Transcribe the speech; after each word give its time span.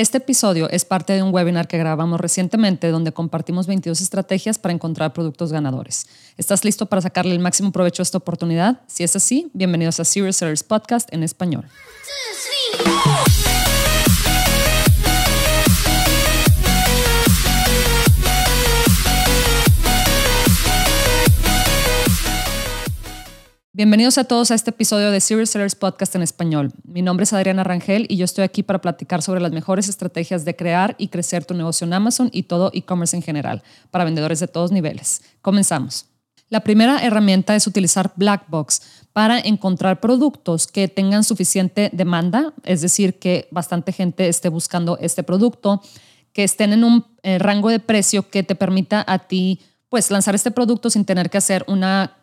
Este 0.00 0.16
episodio 0.16 0.70
es 0.70 0.86
parte 0.86 1.12
de 1.12 1.22
un 1.22 1.30
webinar 1.30 1.68
que 1.68 1.76
grabamos 1.76 2.18
recientemente 2.18 2.88
donde 2.88 3.12
compartimos 3.12 3.66
22 3.66 4.00
estrategias 4.00 4.58
para 4.58 4.72
encontrar 4.72 5.12
productos 5.12 5.52
ganadores. 5.52 6.06
¿Estás 6.38 6.64
listo 6.64 6.86
para 6.86 7.02
sacarle 7.02 7.32
el 7.32 7.38
máximo 7.38 7.70
provecho 7.70 8.00
a 8.00 8.04
esta 8.04 8.16
oportunidad? 8.16 8.80
Si 8.86 9.04
es 9.04 9.14
así, 9.14 9.50
bienvenidos 9.52 10.00
a 10.00 10.06
Serious 10.06 10.36
Sellers 10.36 10.62
Podcast 10.62 11.12
en 11.12 11.22
español. 11.22 11.66
Bienvenidos 23.72 24.18
a 24.18 24.24
todos 24.24 24.50
a 24.50 24.56
este 24.56 24.70
episodio 24.70 25.12
de 25.12 25.20
Serious 25.20 25.50
Sellers 25.50 25.76
Podcast 25.76 26.16
en 26.16 26.22
español. 26.22 26.72
Mi 26.82 27.02
nombre 27.02 27.22
es 27.22 27.32
Adriana 27.32 27.62
Rangel 27.62 28.04
y 28.08 28.16
yo 28.16 28.24
estoy 28.24 28.42
aquí 28.42 28.64
para 28.64 28.80
platicar 28.80 29.22
sobre 29.22 29.40
las 29.40 29.52
mejores 29.52 29.88
estrategias 29.88 30.44
de 30.44 30.56
crear 30.56 30.96
y 30.98 31.06
crecer 31.06 31.44
tu 31.44 31.54
negocio 31.54 31.86
en 31.86 31.92
Amazon 31.92 32.30
y 32.32 32.42
todo 32.42 32.72
e-commerce 32.74 33.14
en 33.14 33.22
general, 33.22 33.62
para 33.92 34.02
vendedores 34.02 34.40
de 34.40 34.48
todos 34.48 34.72
niveles. 34.72 35.22
Comenzamos. 35.40 36.06
La 36.48 36.64
primera 36.64 37.00
herramienta 37.04 37.54
es 37.54 37.68
utilizar 37.68 38.12
Blackbox 38.16 38.82
para 39.12 39.38
encontrar 39.38 40.00
productos 40.00 40.66
que 40.66 40.88
tengan 40.88 41.22
suficiente 41.22 41.90
demanda, 41.92 42.52
es 42.64 42.80
decir, 42.80 43.20
que 43.20 43.46
bastante 43.52 43.92
gente 43.92 44.26
esté 44.26 44.48
buscando 44.48 44.98
este 44.98 45.22
producto, 45.22 45.80
que 46.32 46.42
estén 46.42 46.72
en 46.72 46.82
un 46.82 47.06
eh, 47.22 47.38
rango 47.38 47.68
de 47.68 47.78
precio 47.78 48.28
que 48.30 48.42
te 48.42 48.56
permita 48.56 49.04
a 49.06 49.20
ti 49.20 49.60
pues 49.88 50.10
lanzar 50.10 50.34
este 50.34 50.50
producto 50.50 50.90
sin 50.90 51.04
tener 51.04 51.30
que 51.30 51.38
hacer 51.38 51.64
una, 51.68 52.16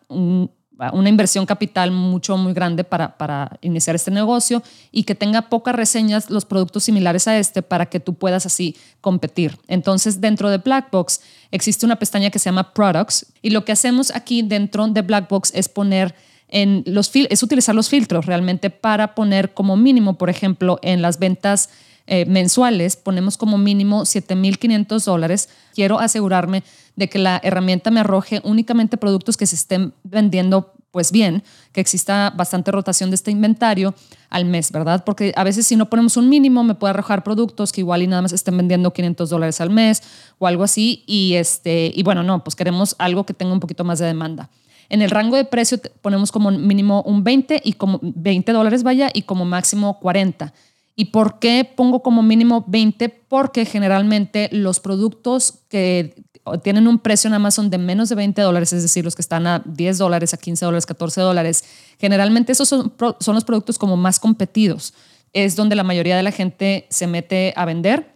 una 0.93 1.09
inversión 1.09 1.45
capital 1.45 1.91
mucho, 1.91 2.37
muy 2.37 2.53
grande 2.53 2.83
para, 2.83 3.17
para, 3.17 3.57
iniciar 3.61 3.95
este 3.95 4.11
negocio 4.11 4.61
y 4.91 5.03
que 5.03 5.15
tenga 5.15 5.49
pocas 5.49 5.75
reseñas 5.75 6.29
los 6.29 6.45
productos 6.45 6.83
similares 6.83 7.27
a 7.27 7.37
este 7.37 7.61
para 7.61 7.87
que 7.87 7.99
tú 7.99 8.13
puedas 8.13 8.45
así 8.45 8.75
competir. 9.01 9.57
Entonces, 9.67 10.21
dentro 10.21 10.49
de 10.49 10.57
Blackbox 10.57 11.21
existe 11.51 11.85
una 11.85 11.97
pestaña 11.97 12.29
que 12.29 12.39
se 12.39 12.45
llama 12.45 12.73
Products 12.73 13.25
y 13.41 13.49
lo 13.49 13.65
que 13.65 13.71
hacemos 13.71 14.11
aquí 14.11 14.41
dentro 14.41 14.87
de 14.87 15.01
Blackbox 15.01 15.51
es 15.53 15.69
poner 15.69 16.13
en 16.49 16.83
los 16.85 17.11
es 17.13 17.43
utilizar 17.43 17.75
los 17.75 17.89
filtros 17.89 18.25
realmente 18.25 18.69
para 18.69 19.15
poner 19.15 19.53
como 19.53 19.75
mínimo, 19.75 20.17
por 20.17 20.29
ejemplo, 20.29 20.79
en 20.81 21.01
las 21.01 21.19
ventas 21.19 21.69
eh, 22.07 22.25
mensuales, 22.25 22.95
ponemos 22.95 23.37
como 23.37 23.57
mínimo 23.57 24.01
7.500 24.01 25.03
dólares. 25.03 25.49
Quiero 25.75 25.99
asegurarme 25.99 26.63
de 26.95 27.09
que 27.09 27.19
la 27.19 27.39
herramienta 27.43 27.91
me 27.91 27.99
arroje 27.99 28.41
únicamente 28.43 28.97
productos 28.97 29.37
que 29.37 29.45
se 29.45 29.55
estén 29.55 29.93
vendiendo 30.03 30.73
pues 30.91 31.11
bien, 31.11 31.43
que 31.73 31.81
exista 31.81 32.33
bastante 32.35 32.71
rotación 32.71 33.11
de 33.11 33.15
este 33.15 33.29
inventario 33.29 33.93
al 34.29 34.45
mes, 34.45 34.71
¿verdad? 34.71 35.03
Porque 35.05 35.33
a 35.35 35.43
veces 35.43 35.67
si 35.67 35.75
no 35.75 35.89
ponemos 35.89 36.17
un 36.17 36.27
mínimo 36.29 36.63
me 36.63 36.75
puede 36.75 36.91
arrojar 36.91 37.23
productos 37.23 37.71
que 37.71 37.81
igual 37.81 38.01
y 38.01 38.07
nada 38.07 38.21
más 38.21 38.33
estén 38.33 38.57
vendiendo 38.57 38.91
500 38.91 39.29
dólares 39.29 39.61
al 39.61 39.69
mes 39.69 40.01
o 40.39 40.47
algo 40.47 40.63
así 40.63 41.03
y, 41.05 41.33
este, 41.35 41.91
y 41.93 42.03
bueno, 42.03 42.23
no, 42.23 42.43
pues 42.43 42.55
queremos 42.55 42.95
algo 42.97 43.25
que 43.25 43.33
tenga 43.33 43.53
un 43.53 43.59
poquito 43.59 43.83
más 43.83 43.99
de 43.99 44.05
demanda. 44.05 44.49
En 44.89 45.01
el 45.01 45.11
rango 45.11 45.35
de 45.35 45.45
precio 45.45 45.79
ponemos 46.01 46.31
como 46.31 46.49
mínimo 46.49 47.03
un 47.03 47.23
20 47.23 47.61
y 47.63 47.73
como 47.73 47.99
20 48.01 48.51
dólares 48.53 48.83
vaya 48.83 49.09
y 49.13 49.23
como 49.23 49.45
máximo 49.45 49.99
40. 49.99 50.53
¿Y 50.99 51.05
por 51.05 51.37
qué 51.37 51.63
pongo 51.63 52.01
como 52.01 52.23
mínimo 52.23 52.65
20? 52.67 53.09
Porque 53.09 53.65
generalmente 53.65 54.49
los 54.51 54.79
productos 54.79 55.59
que 55.69 56.25
tienen 56.63 56.87
un 56.87 56.97
precio 56.97 57.27
en 57.27 57.35
Amazon 57.35 57.69
de 57.69 57.77
menos 57.77 58.09
de 58.09 58.15
20 58.15 58.41
dólares, 58.41 58.73
es 58.73 58.81
decir, 58.81 59.05
los 59.05 59.15
que 59.15 59.21
están 59.21 59.45
a 59.45 59.61
10 59.63 59.99
dólares, 59.99 60.33
a 60.33 60.37
15 60.37 60.65
dólares, 60.65 60.87
14 60.87 61.21
dólares, 61.21 61.63
generalmente 61.99 62.51
esos 62.51 62.67
son, 62.67 62.91
son 63.19 63.35
los 63.35 63.43
productos 63.43 63.77
como 63.77 63.95
más 63.95 64.19
competidos. 64.19 64.95
Es 65.33 65.55
donde 65.55 65.75
la 65.75 65.83
mayoría 65.83 66.17
de 66.17 66.23
la 66.23 66.31
gente 66.31 66.87
se 66.89 67.05
mete 67.05 67.53
a 67.55 67.65
vender 67.65 68.15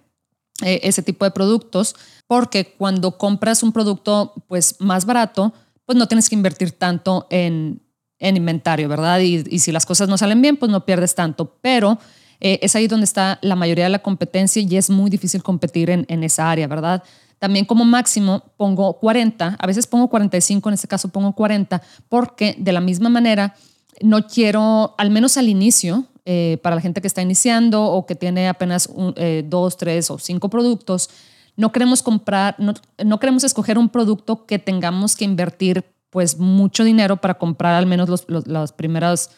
eh, 0.63 0.79
ese 0.81 1.03
tipo 1.03 1.23
de 1.23 1.29
productos, 1.29 1.95
porque 2.25 2.73
cuando 2.79 3.15
compras 3.15 3.61
un 3.61 3.73
producto 3.73 4.33
pues 4.47 4.77
más 4.79 5.05
barato, 5.05 5.53
pues 5.85 5.99
no 5.99 6.07
tienes 6.07 6.29
que 6.29 6.35
invertir 6.35 6.71
tanto 6.71 7.27
en, 7.29 7.83
en 8.17 8.37
inventario, 8.37 8.89
¿verdad? 8.89 9.19
Y, 9.19 9.43
y 9.47 9.59
si 9.59 9.71
las 9.71 9.85
cosas 9.85 10.09
no 10.09 10.17
salen 10.17 10.41
bien, 10.41 10.57
pues 10.57 10.71
no 10.71 10.83
pierdes 10.83 11.13
tanto. 11.13 11.57
Pero 11.61 11.99
eh, 12.41 12.59
es 12.63 12.75
ahí 12.75 12.87
donde 12.87 13.05
está 13.05 13.37
la 13.43 13.55
mayoría 13.55 13.85
de 13.85 13.91
la 13.91 13.99
competencia 13.99 14.61
y 14.61 14.75
es 14.75 14.89
muy 14.89 15.11
difícil 15.11 15.43
competir 15.43 15.91
en, 15.91 16.23
esa 16.23 16.49
área, 16.49 16.67
¿verdad? 16.67 17.03
También 17.37 17.65
como 17.65 17.85
máximo 17.85 18.43
pongo 18.57 18.99
40, 18.99 19.57
a 19.59 19.67
veces 19.67 19.85
pongo 19.85 20.09
45, 20.09 20.69
en 20.69 20.73
este 20.73 20.87
caso 20.87 21.09
pongo 21.09 21.33
40, 21.33 21.81
porque 22.09 22.55
de 22.57 22.71
la 22.71 22.81
misma 22.81 23.09
manera 23.09 23.55
no 24.01 24.25
quiero, 24.25 24.95
al 24.97 25.11
menos 25.11 25.37
al 25.37 25.49
inicio, 25.49 26.05
eh, 26.25 26.57
para 26.63 26.75
la 26.75 26.81
gente 26.81 26.99
que 26.99 27.07
está 27.07 27.21
iniciando 27.21 27.83
o 27.83 28.07
que 28.07 28.15
tiene 28.15 28.47
apenas 28.47 28.89
eh, 29.17 29.43
dos, 29.47 29.77
tres 29.77 30.09
o 30.09 30.17
cinco 30.17 30.49
productos, 30.49 31.11
no 31.57 31.71
queremos 31.71 32.01
comprar, 32.01 32.55
no, 32.57 33.19
queremos 33.19 33.43
escoger 33.43 33.77
un 33.77 33.89
producto 33.89 34.47
que 34.47 34.57
tengamos 34.57 35.15
que 35.15 35.25
invertir 35.25 35.85
pues 36.09 36.39
mucho 36.39 36.83
dinero 36.83 37.17
para 37.17 37.35
comprar 37.35 37.75
al 37.75 37.85
menos 37.85 38.09
los, 38.09 38.25
los, 38.27 38.47
las 38.47 38.73
primeras 38.73 39.29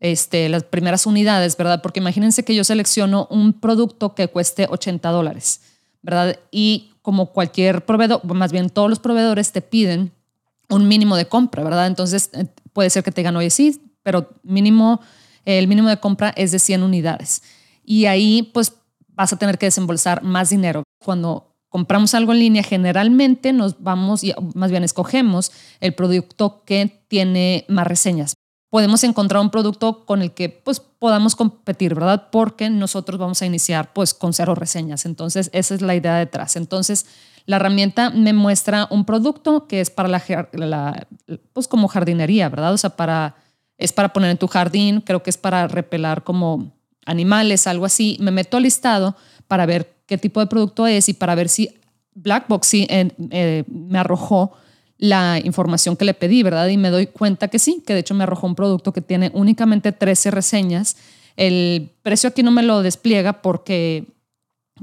este, 0.00 0.48
las 0.48 0.64
primeras 0.64 1.06
unidades, 1.06 1.56
¿verdad? 1.56 1.80
Porque 1.82 2.00
imagínense 2.00 2.44
que 2.44 2.54
yo 2.54 2.64
selecciono 2.64 3.26
un 3.30 3.54
producto 3.54 4.14
que 4.14 4.28
cueste 4.28 4.66
80 4.68 5.08
dólares, 5.10 5.62
¿verdad? 6.02 6.38
Y 6.50 6.92
como 7.02 7.32
cualquier 7.32 7.84
proveedor, 7.84 8.24
más 8.34 8.52
bien 8.52 8.70
todos 8.70 8.90
los 8.90 8.98
proveedores 8.98 9.52
te 9.52 9.62
piden 9.62 10.12
un 10.68 10.88
mínimo 10.88 11.16
de 11.16 11.26
compra, 11.26 11.62
¿verdad? 11.62 11.86
Entonces 11.86 12.30
eh, 12.34 12.46
puede 12.72 12.90
ser 12.90 13.02
que 13.04 13.12
te 13.12 13.20
digan, 13.20 13.36
oye, 13.36 13.50
sí, 13.50 13.80
pero 14.02 14.30
mínimo, 14.42 15.00
el 15.44 15.68
mínimo 15.68 15.88
de 15.88 15.98
compra 15.98 16.30
es 16.36 16.52
de 16.52 16.58
100 16.58 16.82
unidades. 16.82 17.42
Y 17.84 18.06
ahí 18.06 18.50
pues 18.52 18.72
vas 19.08 19.32
a 19.32 19.38
tener 19.38 19.58
que 19.58 19.66
desembolsar 19.66 20.22
más 20.22 20.50
dinero. 20.50 20.82
Cuando 21.02 21.54
compramos 21.68 22.14
algo 22.14 22.32
en 22.32 22.40
línea, 22.40 22.62
generalmente 22.62 23.52
nos 23.52 23.82
vamos, 23.82 24.22
y 24.24 24.34
más 24.54 24.70
bien 24.70 24.84
escogemos 24.84 25.52
el 25.80 25.94
producto 25.94 26.62
que 26.64 27.04
tiene 27.08 27.64
más 27.68 27.86
reseñas 27.86 28.34
podemos 28.76 29.02
encontrar 29.04 29.40
un 29.40 29.48
producto 29.48 30.04
con 30.04 30.20
el 30.20 30.32
que 30.32 30.50
pues 30.50 30.80
podamos 30.80 31.34
competir, 31.34 31.94
¿verdad? 31.94 32.28
Porque 32.30 32.68
nosotros 32.68 33.18
vamos 33.18 33.40
a 33.40 33.46
iniciar 33.46 33.94
pues 33.94 34.12
con 34.12 34.34
cero 34.34 34.54
reseñas. 34.54 35.06
Entonces, 35.06 35.48
esa 35.54 35.74
es 35.74 35.80
la 35.80 35.94
idea 35.94 36.16
detrás. 36.16 36.56
Entonces, 36.56 37.06
la 37.46 37.56
herramienta 37.56 38.10
me 38.10 38.34
muestra 38.34 38.86
un 38.90 39.06
producto 39.06 39.66
que 39.66 39.80
es 39.80 39.88
para 39.88 40.10
la, 40.10 41.06
pues 41.54 41.68
como 41.68 41.88
jardinería, 41.88 42.50
¿verdad? 42.50 42.74
O 42.74 42.76
sea, 42.76 42.90
para 42.90 43.36
es 43.78 43.94
para 43.94 44.12
poner 44.12 44.30
en 44.30 44.36
tu 44.36 44.46
jardín, 44.46 45.00
creo 45.00 45.22
que 45.22 45.30
es 45.30 45.38
para 45.38 45.68
repelar 45.68 46.22
como 46.22 46.70
animales, 47.06 47.66
algo 47.66 47.86
así. 47.86 48.18
Me 48.20 48.30
meto 48.30 48.58
al 48.58 48.64
listado 48.64 49.16
para 49.48 49.64
ver 49.64 49.96
qué 50.04 50.18
tipo 50.18 50.38
de 50.40 50.48
producto 50.48 50.86
es 50.86 51.08
y 51.08 51.14
para 51.14 51.34
ver 51.34 51.48
si 51.48 51.70
Blackbox 52.12 52.66
sí, 52.66 52.86
eh, 52.90 53.64
me 53.68 53.98
arrojó 53.98 54.52
la 54.98 55.38
información 55.42 55.96
que 55.96 56.04
le 56.04 56.14
pedí, 56.14 56.42
¿verdad? 56.42 56.68
Y 56.68 56.76
me 56.76 56.90
doy 56.90 57.06
cuenta 57.06 57.48
que 57.48 57.58
sí, 57.58 57.82
que 57.86 57.94
de 57.94 58.00
hecho 58.00 58.14
me 58.14 58.24
arrojó 58.24 58.46
un 58.46 58.54
producto 58.54 58.92
que 58.92 59.02
tiene 59.02 59.30
únicamente 59.34 59.92
13 59.92 60.30
reseñas. 60.30 60.96
El 61.36 61.90
precio 62.02 62.28
aquí 62.30 62.42
no 62.42 62.50
me 62.50 62.62
lo 62.62 62.82
despliega 62.82 63.42
porque 63.42 64.06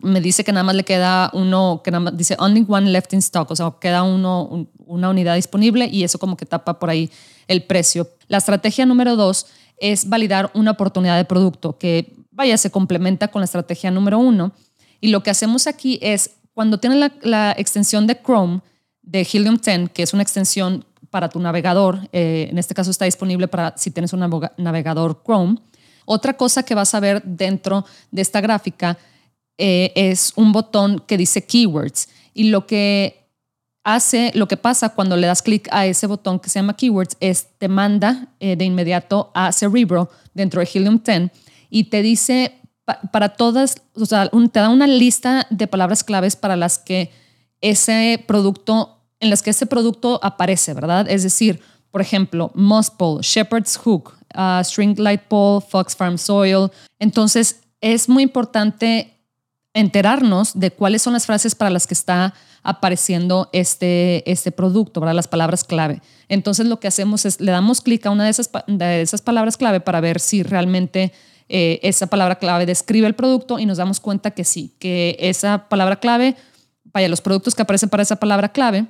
me 0.02 0.22
dice 0.22 0.44
que 0.44 0.52
nada 0.52 0.63
más 0.63 0.75
le 0.75 0.84
queda 0.84 1.29
uno, 1.34 1.81
que 1.84 1.91
nada 1.91 2.06
más 2.06 2.18
dice 2.18 2.35
only 2.40 2.66
one 2.68 2.90
left 2.90 3.13
in 3.13 3.19
stock, 3.19 3.50
o 3.52 3.56
sea, 3.56 3.73
queda 3.79 4.03
uno, 4.03 4.68
una 4.85 5.09
unidad 5.09 5.35
disponible 5.35 5.88
y 5.91 6.03
eso 6.03 6.19
como 6.19 6.35
que 6.35 6.46
tapa 6.46 6.79
por 6.79 6.90
ahí 6.90 7.12
el 7.47 7.63
precio. 7.63 8.09
La 8.28 8.38
estrategia 8.38 8.85
número 8.85 9.16
dos 9.16 9.47
es 9.78 10.07
validar 10.09 10.52
una 10.53 10.72
oportunidad 10.72 11.18
de 11.18 11.25
producto 11.25 11.78
que, 11.78 12.13
vaya, 12.31 12.57
se 12.57 12.72
complementa 12.72 13.28
con 13.29 13.41
la 13.41 13.46
estrategia 13.46 13.91
número 13.91 14.18
uno. 14.18 14.52
Y 15.02 15.09
lo 15.09 15.22
que 15.22 15.29
hacemos 15.29 15.68
aquí 15.68 16.00
es, 16.02 16.31
cuando 16.53 16.79
tiene 16.79 16.96
la, 16.96 17.12
la 17.22 17.53
extensión 17.57 18.07
de 18.07 18.19
Chrome, 18.22 18.62
de 19.03 19.28
Helium 19.31 19.58
10, 19.58 19.91
que 19.91 20.03
es 20.03 20.14
una 20.14 20.24
extensión 20.24 20.86
para 21.09 21.30
tu 21.30 21.40
navegador. 21.40 22.00
Eh, 22.12 22.47
en 22.50 22.58
este 22.58 22.74
caso 22.74 22.90
está 22.90 23.06
disponible 23.06 23.47
para 23.47 23.78
si 23.78 23.91
tienes 23.91 24.14
un 24.14 24.19
navegador 24.58 25.22
Chrome. 25.24 25.59
Otra 26.06 26.34
cosa 26.34 26.64
que 26.64 26.74
vas 26.74 26.96
a 26.96 27.00
ver 27.00 27.22
dentro 27.24 27.86
de 28.12 28.22
esta 28.22 28.41
gráfica 28.41 28.97
eh, 29.58 29.91
es 29.96 30.34
un 30.36 30.52
botón 30.52 31.03
que 31.05 31.17
dice 31.17 31.46
Keywords. 31.46 32.09
Y 32.34 32.46
lo 32.46 32.66
que 32.66 33.28
hace, 33.84 34.32
lo 34.34 34.47
que 34.47 34.58
pasa 34.58 34.90
cuando 34.90 35.16
le 35.16 35.28
das 35.28 35.41
clic 35.41 35.67
a 35.72 35.85
ese 35.85 36.08
botón 36.08 36.40
que 36.40 36.49
se 36.49 36.59
llama 36.59 36.76
Keywords 36.76 37.17
es 37.20 37.47
te 37.59 37.67
manda 37.67 38.29
eh, 38.40 38.56
de 38.56 38.66
inmediato 38.66 39.32
a 39.35 39.52
Cerebro 39.52 40.09
dentro 40.34 40.61
de 40.61 40.70
Helium 40.73 41.02
10 41.03 41.29
y 41.70 41.85
te 41.85 42.02
dice 42.02 42.59
para 43.11 43.29
todas, 43.29 43.82
o 43.94 44.06
sea, 44.06 44.29
te 44.29 44.59
da 44.59 44.70
una 44.70 44.88
lista 44.88 45.47
de 45.49 45.67
palabras 45.67 46.03
claves 46.03 46.35
para 46.35 46.58
las 46.58 46.79
que 46.79 47.11
ese 47.63 48.23
producto, 48.27 48.99
en 49.19 49.31
las 49.31 49.41
que 49.41 49.49
ese 49.49 49.65
producto 49.65 50.19
aparece, 50.21 50.73
¿verdad? 50.75 51.09
Es 51.09 51.23
decir, 51.23 51.61
por 51.89 52.01
ejemplo, 52.01 52.51
Moss 52.53 52.91
Pole, 52.91 53.21
Shepherd's 53.23 53.77
Hook, 53.77 54.13
uh, 54.35 54.63
String 54.63 54.99
Light 54.99 55.21
Pole, 55.21 55.63
Fox 55.67 55.95
Farm 55.95 56.17
Soil. 56.17 56.69
Entonces, 56.99 57.61
es 57.81 58.09
muy 58.09 58.23
importante 58.23 59.13
enterarnos 59.73 60.59
de 60.59 60.71
cuáles 60.71 61.01
son 61.01 61.13
las 61.13 61.25
frases 61.25 61.55
para 61.55 61.71
las 61.71 61.87
que 61.87 61.93
está 61.93 62.33
apareciendo 62.61 63.49
este, 63.53 64.29
este 64.29 64.51
producto, 64.51 64.99
¿verdad? 64.99 65.15
Las 65.15 65.27
palabras 65.27 65.63
clave. 65.63 66.01
Entonces 66.29 66.65
lo 66.67 66.79
que 66.79 66.87
hacemos 66.87 67.25
es 67.25 67.41
le 67.41 67.51
damos 67.51 67.81
clic 67.81 68.05
a 68.05 68.09
una 68.09 68.23
de 68.23 68.29
esas, 68.29 68.49
de 68.67 69.01
esas 69.01 69.21
palabras 69.21 69.57
clave 69.57 69.79
para 69.79 69.99
ver 69.99 70.19
si 70.19 70.43
realmente 70.43 71.11
eh, 71.49 71.79
esa 71.83 72.07
palabra 72.07 72.35
clave 72.35 72.65
describe 72.65 73.07
el 73.07 73.15
producto 73.15 73.59
y 73.59 73.65
nos 73.65 73.77
damos 73.77 73.99
cuenta 73.99 74.31
que 74.31 74.43
sí, 74.43 74.73
que 74.79 75.17
esa 75.19 75.67
palabra 75.67 75.97
clave, 75.97 76.35
vaya, 76.93 77.09
los 77.09 77.22
productos 77.22 77.55
que 77.55 77.61
aparecen 77.61 77.90
para 77.90 78.03
esa 78.03 78.17
palabra 78.17 78.51
clave 78.51 78.85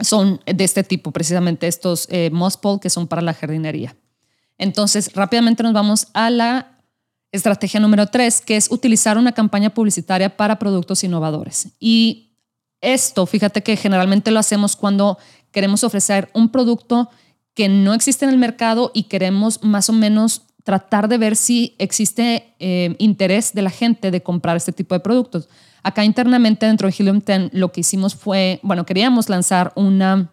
son 0.00 0.40
de 0.46 0.64
este 0.64 0.84
tipo, 0.84 1.10
precisamente 1.10 1.66
estos 1.66 2.06
eh, 2.10 2.30
que 2.80 2.90
son 2.90 3.06
para 3.06 3.22
la 3.22 3.34
jardinería. 3.34 3.96
Entonces, 4.58 5.12
rápidamente 5.14 5.62
nos 5.62 5.72
vamos 5.72 6.08
a 6.14 6.30
la 6.30 6.80
estrategia 7.32 7.80
número 7.80 8.06
tres, 8.06 8.40
que 8.40 8.56
es 8.56 8.70
utilizar 8.70 9.18
una 9.18 9.32
campaña 9.32 9.70
publicitaria 9.70 10.36
para 10.36 10.58
productos 10.58 11.04
innovadores. 11.04 11.68
Y 11.78 12.32
esto, 12.80 13.26
fíjate 13.26 13.62
que 13.62 13.76
generalmente 13.76 14.30
lo 14.30 14.38
hacemos 14.38 14.76
cuando 14.76 15.18
queremos 15.50 15.84
ofrecer 15.84 16.30
un 16.34 16.50
producto 16.50 17.10
que 17.54 17.68
no 17.68 17.94
existe 17.94 18.24
en 18.24 18.30
el 18.30 18.38
mercado 18.38 18.90
y 18.94 19.04
queremos 19.04 19.62
más 19.62 19.88
o 19.88 19.92
menos 19.92 20.42
tratar 20.62 21.08
de 21.08 21.16
ver 21.16 21.36
si 21.36 21.74
existe 21.78 22.54
eh, 22.58 22.96
interés 22.98 23.54
de 23.54 23.62
la 23.62 23.70
gente 23.70 24.10
de 24.10 24.22
comprar 24.22 24.56
este 24.56 24.72
tipo 24.72 24.94
de 24.94 25.00
productos. 25.00 25.48
Acá 25.86 26.04
internamente 26.04 26.66
dentro 26.66 26.88
de 26.88 26.96
Helium 26.98 27.22
10 27.24 27.50
lo 27.52 27.70
que 27.70 27.82
hicimos 27.82 28.16
fue, 28.16 28.58
bueno, 28.64 28.84
queríamos 28.84 29.28
lanzar 29.28 29.70
una 29.76 30.32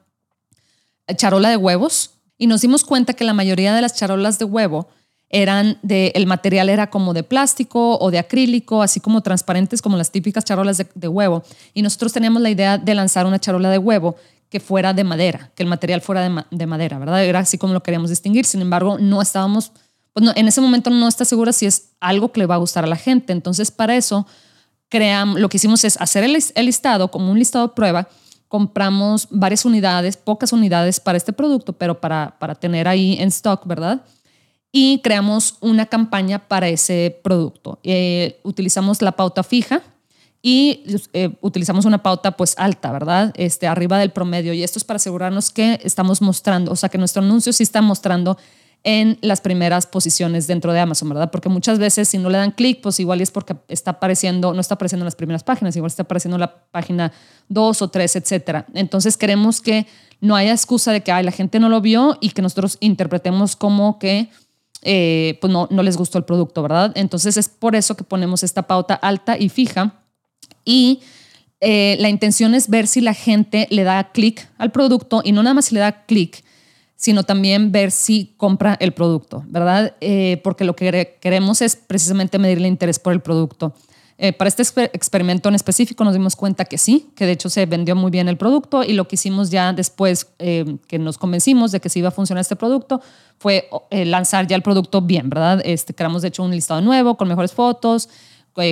charola 1.16 1.50
de 1.50 1.58
huevos 1.58 2.10
y 2.40 2.48
nos 2.48 2.62
dimos 2.62 2.84
cuenta 2.84 3.14
que 3.14 3.24
la 3.24 3.36
mayoría 3.36 3.76
de 3.76 3.80
las 3.80 3.94
charolas 3.94 4.40
de 4.40 4.46
huevo 4.46 4.88
eran 5.30 5.78
de, 5.84 6.12
el 6.16 6.26
material 6.26 6.70
era 6.70 6.90
como 6.90 7.14
de 7.14 7.22
plástico 7.22 8.00
o 8.00 8.10
de 8.10 8.18
acrílico, 8.18 8.82
así 8.82 9.00
como 9.00 9.22
transparentes 9.22 9.84
como 9.84 9.96
las 9.96 10.10
típicas 10.10 10.44
charolas 10.44 10.84
de, 10.96 11.08
huevo. 11.08 11.44
Y 11.76 11.84
nosotros 11.84 12.14
teníamos 12.14 12.42
la 12.42 12.50
idea 12.50 12.80
de 12.80 12.96
lanzar 12.96 13.28
una 13.28 13.38
charola 13.38 13.70
de 13.70 13.78
huevo 13.78 14.16
que 14.50 14.60
fuera 14.60 14.92
de 14.92 15.04
madera, 15.04 15.52
que 15.54 15.62
el 15.62 15.70
material 15.70 16.02
fuera 16.02 16.48
de, 16.50 16.66
madera, 16.66 16.98
¿verdad? 16.98 17.24
Era 17.24 17.42
así 17.42 17.60
como 17.60 17.74
lo 17.74 17.84
queríamos 17.84 18.10
distinguir. 18.10 18.46
Sin 18.46 18.62
embargo, 18.62 18.98
no 18.98 19.22
estábamos, 19.22 19.72
pues 20.14 20.36
en 20.36 20.48
ese 20.48 20.62
momento 20.62 20.90
no 20.90 21.08
está 21.08 21.26
segura 21.26 21.54
si 21.54 21.68
es 21.68 21.90
algo 22.00 22.32
que 22.32 22.40
le 22.40 22.48
va 22.48 22.56
a 22.56 22.58
gustar 22.58 22.86
a 22.86 22.88
la 22.88 22.96
gente. 22.96 23.34
Entonces, 23.34 23.70
para 23.70 23.96
eso, 23.96 24.26
creamos, 24.94 25.40
lo 25.40 25.50
que 25.50 25.58
hicimos 25.58 25.84
es 25.84 26.00
hacer 26.00 26.24
el, 26.24 26.34
listado 26.66 27.10
como 27.10 27.32
un 27.32 27.40
listado 27.40 27.68
de 27.68 27.74
prueba 27.74 28.08
compramos 28.48 29.28
varias 29.32 29.66
unidades, 29.66 30.16
pocas 30.16 30.54
unidades 30.54 31.00
para 31.00 31.18
este 31.18 31.34
producto, 31.34 31.74
pero 31.74 32.00
para, 32.00 32.36
para 32.38 32.54
tener 32.54 32.88
ahí 32.88 33.18
en 33.20 33.30
stock, 33.30 33.66
¿verdad? 33.66 34.04
y 34.76 35.00
creamos 35.04 35.58
una 35.62 35.86
campaña 35.86 36.48
para 36.48 36.68
ese 36.68 37.20
producto. 37.24 37.80
Eh, 37.84 38.40
utilizamos 38.44 39.04
la 39.04 39.12
pauta 39.12 39.44
fija 39.44 39.84
y 40.42 40.84
eh, 41.14 41.30
utilizamos 41.42 41.86
una 41.86 42.02
pauta 42.02 42.32
pues 42.32 42.56
alta, 42.58 42.92
¿verdad? 42.92 43.32
Este, 43.36 43.68
arriba 43.68 44.00
del 44.00 44.10
promedio. 44.10 44.52
Y 44.52 44.64
esto 44.64 44.80
es 44.80 44.84
para 44.84 44.96
asegurarnos 44.96 45.52
que 45.52 45.80
estamos 45.84 46.24
mostrando, 46.24 46.72
o 46.72 46.76
sea, 46.76 46.90
que 46.90 46.98
nuestro 46.98 47.22
anuncio 47.22 47.54
sí 47.54 47.62
está 47.62 47.84
mostrando 47.84 48.38
en 48.84 49.18
las 49.22 49.40
primeras 49.40 49.88
posiciones 49.88 50.46
dentro 50.46 50.74
de 50.74 50.80
Amazon, 50.80 51.10
¿verdad? 51.10 51.32
Porque 51.32 51.48
muchas 51.48 51.80
veces 51.80 52.10
si 52.10 52.18
no 52.18 52.30
le 52.30 52.38
dan 52.38 52.52
clic, 52.52 52.82
pues 52.82 53.00
igual 53.00 53.22
es 53.22 53.32
porque 53.32 53.56
está 53.70 53.92
apareciendo, 53.92 54.54
no 54.54 54.60
está 54.60 54.76
apareciendo 54.76 55.04
en 55.04 55.08
las 55.08 55.16
primeras 55.16 55.44
páginas, 55.44 55.76
igual 55.76 55.90
está 55.90 56.04
apareciendo 56.04 56.36
en 56.36 56.42
la 56.42 56.54
página 56.72 57.14
2 57.48 57.82
o 57.82 57.88
3, 57.88 58.16
etcétera. 58.18 58.66
Entonces 58.74 59.16
queremos 59.16 59.62
que 59.62 59.88
no 60.20 60.36
haya 60.36 60.52
excusa 60.52 60.92
de 60.92 61.02
que 61.02 61.12
Ay, 61.12 61.24
la 61.24 61.32
gente 61.32 61.60
no 61.60 61.70
lo 61.70 61.80
vio 61.80 62.18
y 62.20 62.32
que 62.32 62.42
nosotros 62.42 62.78
interpretemos 62.82 63.56
como 63.56 64.00
que 64.00 64.30
eh, 64.82 65.38
pues 65.40 65.52
no, 65.52 65.70
no 65.72 65.82
les 65.82 65.96
gustó 65.96 66.18
el 66.18 66.26
producto, 66.26 66.62
¿verdad? 66.62 66.92
Entonces 66.96 67.38
es 67.38 67.48
por 67.48 67.76
eso 67.76 67.96
que 67.96 68.04
ponemos 68.04 68.44
esta 68.44 68.64
pauta 68.64 68.96
alta 68.96 69.38
y 69.38 69.48
fija 69.48 70.04
y 70.66 71.00
eh, 71.62 71.96
la 72.00 72.10
intención 72.10 72.54
es 72.54 72.68
ver 72.70 72.88
si 72.88 73.00
la 73.00 73.14
gente 73.14 73.68
le 73.70 73.86
da 73.86 74.12
clic 74.12 74.50
al 74.58 74.74
producto 74.74 75.22
y 75.24 75.32
no 75.32 75.42
nada 75.42 75.54
más 75.54 75.66
si 75.66 75.76
le 75.76 75.80
da 75.80 76.06
clic, 76.06 76.44
sino 77.04 77.24
también 77.24 77.74
ver 77.74 77.92
si 77.92 78.34
compra 78.38 78.78
el 78.80 78.94
producto, 78.94 79.44
¿verdad? 79.48 79.94
Eh, 80.00 80.40
porque 80.42 80.64
lo 80.64 80.74
que 80.74 81.18
queremos 81.20 81.62
es 81.62 81.76
precisamente 81.76 82.40
medir 82.40 82.60
el 82.60 82.66
interés 82.66 82.98
por 82.98 83.12
el 83.12 83.20
producto. 83.20 83.74
Eh, 84.18 84.32
para 84.32 84.48
este 84.48 84.64
experimento 84.94 85.50
en 85.50 85.56
específico 85.56 86.06
nos 86.06 86.14
dimos 86.14 86.38
cuenta 86.38 86.64
que 86.64 86.78
sí, 86.78 87.10
que 87.14 87.26
de 87.26 87.34
hecho 87.34 87.50
se 87.50 87.66
vendió 87.66 87.94
muy 87.94 88.10
bien 88.10 88.30
el 88.30 88.38
producto 88.38 88.82
y 88.82 88.94
lo 88.94 89.06
que 89.06 89.16
hicimos 89.16 89.50
ya 89.50 89.74
después 89.74 90.28
eh, 90.40 90.78
que 90.88 90.98
nos 90.98 91.18
convencimos 91.18 91.74
de 91.74 91.82
que 91.82 91.90
sí 91.90 92.00
iba 92.00 92.08
a 92.08 92.12
funcionar 92.12 92.40
este 92.40 92.56
producto 92.56 93.02
fue 93.38 93.68
eh, 93.90 94.06
lanzar 94.06 94.48
ya 94.48 94.56
el 94.56 94.62
producto 94.62 95.02
bien, 95.02 95.30
¿verdad? 95.30 95.62
Este, 95.66 95.94
creamos 95.94 96.22
de 96.22 96.30
hecho 96.30 96.42
un 96.42 96.52
listado 96.52 96.80
nuevo 96.80 97.18
con 97.18 97.28
mejores 97.28 97.52
fotos, 97.52 98.08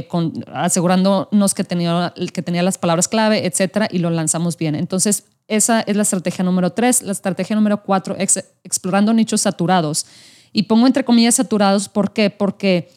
con, 0.08 0.46
asegurándonos 0.54 1.54
que 1.54 1.64
tenía, 1.64 2.14
que 2.34 2.42
tenía 2.42 2.64
las 2.64 2.78
palabras 2.78 3.08
clave, 3.08 3.46
etcétera, 3.46 3.88
y 3.92 4.00
lo 4.00 4.10
lanzamos 4.10 4.58
bien. 4.58 4.76
Entonces, 4.76 5.26
esa 5.48 5.82
es 5.82 5.96
la 5.96 6.04
estrategia 6.04 6.46
número 6.46 6.72
tres. 6.72 7.02
La 7.02 7.12
estrategia 7.12 7.56
número 7.56 7.84
cuatro, 7.84 8.16
explorando 8.18 9.14
nichos 9.14 9.42
saturados. 9.42 10.06
Y 10.54 10.64
pongo 10.64 10.88
entre 10.88 11.04
comillas 11.04 11.36
saturados, 11.36 11.90
¿por 11.90 12.14
qué? 12.14 12.30
Porque 12.30 12.90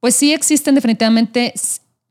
pues 0.00 0.14
sí 0.14 0.32
existen 0.32 0.74
definitivamente 0.74 1.54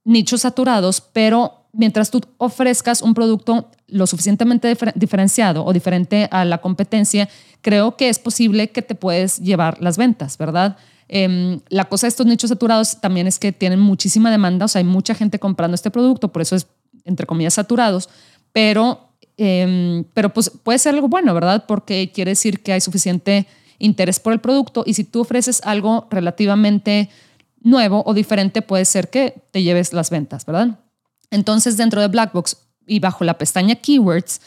nichos 0.04 0.42
saturados, 0.42 1.02
pero 1.02 1.68
mientras 1.74 2.12
tú 2.12 2.22
ofrezcas 2.38 3.02
un 3.02 3.14
producto 3.14 3.70
lo 3.88 4.08
suficientemente 4.08 4.76
diferenciado 4.96 5.64
o 5.64 5.72
diferente 5.72 6.28
a 6.32 6.44
la 6.44 6.58
competencia, 6.58 7.30
creo 7.62 7.96
que 7.96 8.10
es 8.10 8.20
posible 8.20 8.70
que 8.70 8.82
te 8.82 8.96
puedes 8.96 9.40
llevar 9.40 9.82
las 9.82 9.98
ventas, 9.98 10.38
¿verdad? 10.38 10.78
Em, 11.10 11.62
la 11.70 11.86
cosa 11.86 12.08
de 12.08 12.10
estos 12.10 12.26
nichos 12.26 12.50
saturados 12.50 13.00
también 13.00 13.28
es 13.28 13.40
que 13.40 13.52
tienen 13.52 13.80
muchísima 13.80 14.30
demanda, 14.30 14.66
o 14.66 14.68
sea, 14.68 14.80
hay 14.80 14.86
mucha 14.86 15.16
gente 15.16 15.40
comprando 15.40 15.76
este 15.76 15.90
producto, 15.90 16.32
por 16.32 16.42
eso 16.42 16.56
es, 16.56 16.68
entre 17.06 17.26
comillas, 17.26 17.54
saturados, 17.54 18.10
pero, 18.52 19.12
em, 19.38 20.04
pero 20.14 20.34
pues 20.34 20.50
puede 20.50 20.80
ser 20.80 20.96
algo 20.96 21.08
bueno, 21.08 21.34
¿verdad? 21.34 21.66
Porque 21.68 22.12
quiere 22.14 22.32
decir 22.32 22.62
que 22.62 22.74
hay 22.74 22.82
suficiente 22.82 23.48
interés 23.80 24.20
por 24.20 24.34
el 24.34 24.40
producto 24.40 24.84
y 24.86 24.96
si 24.96 25.04
tú 25.04 25.22
ofreces 25.22 25.62
algo 25.64 26.08
relativamente 26.10 27.10
nuevo 27.62 28.04
o 28.06 28.14
diferente 28.14 28.62
puede 28.62 28.86
ser 28.86 29.10
que 29.10 29.36
te 29.52 29.64
lleves 29.64 29.94
las 29.94 30.10
ventas, 30.10 30.46
¿verdad? 30.46 30.80
Entonces, 31.32 31.78
dentro 31.78 32.02
de 32.02 32.08
Blackbox 32.08 32.58
y 32.86 33.00
bajo 33.00 33.24
la 33.24 33.38
pestaña 33.38 33.76
Keywords, 33.76 34.42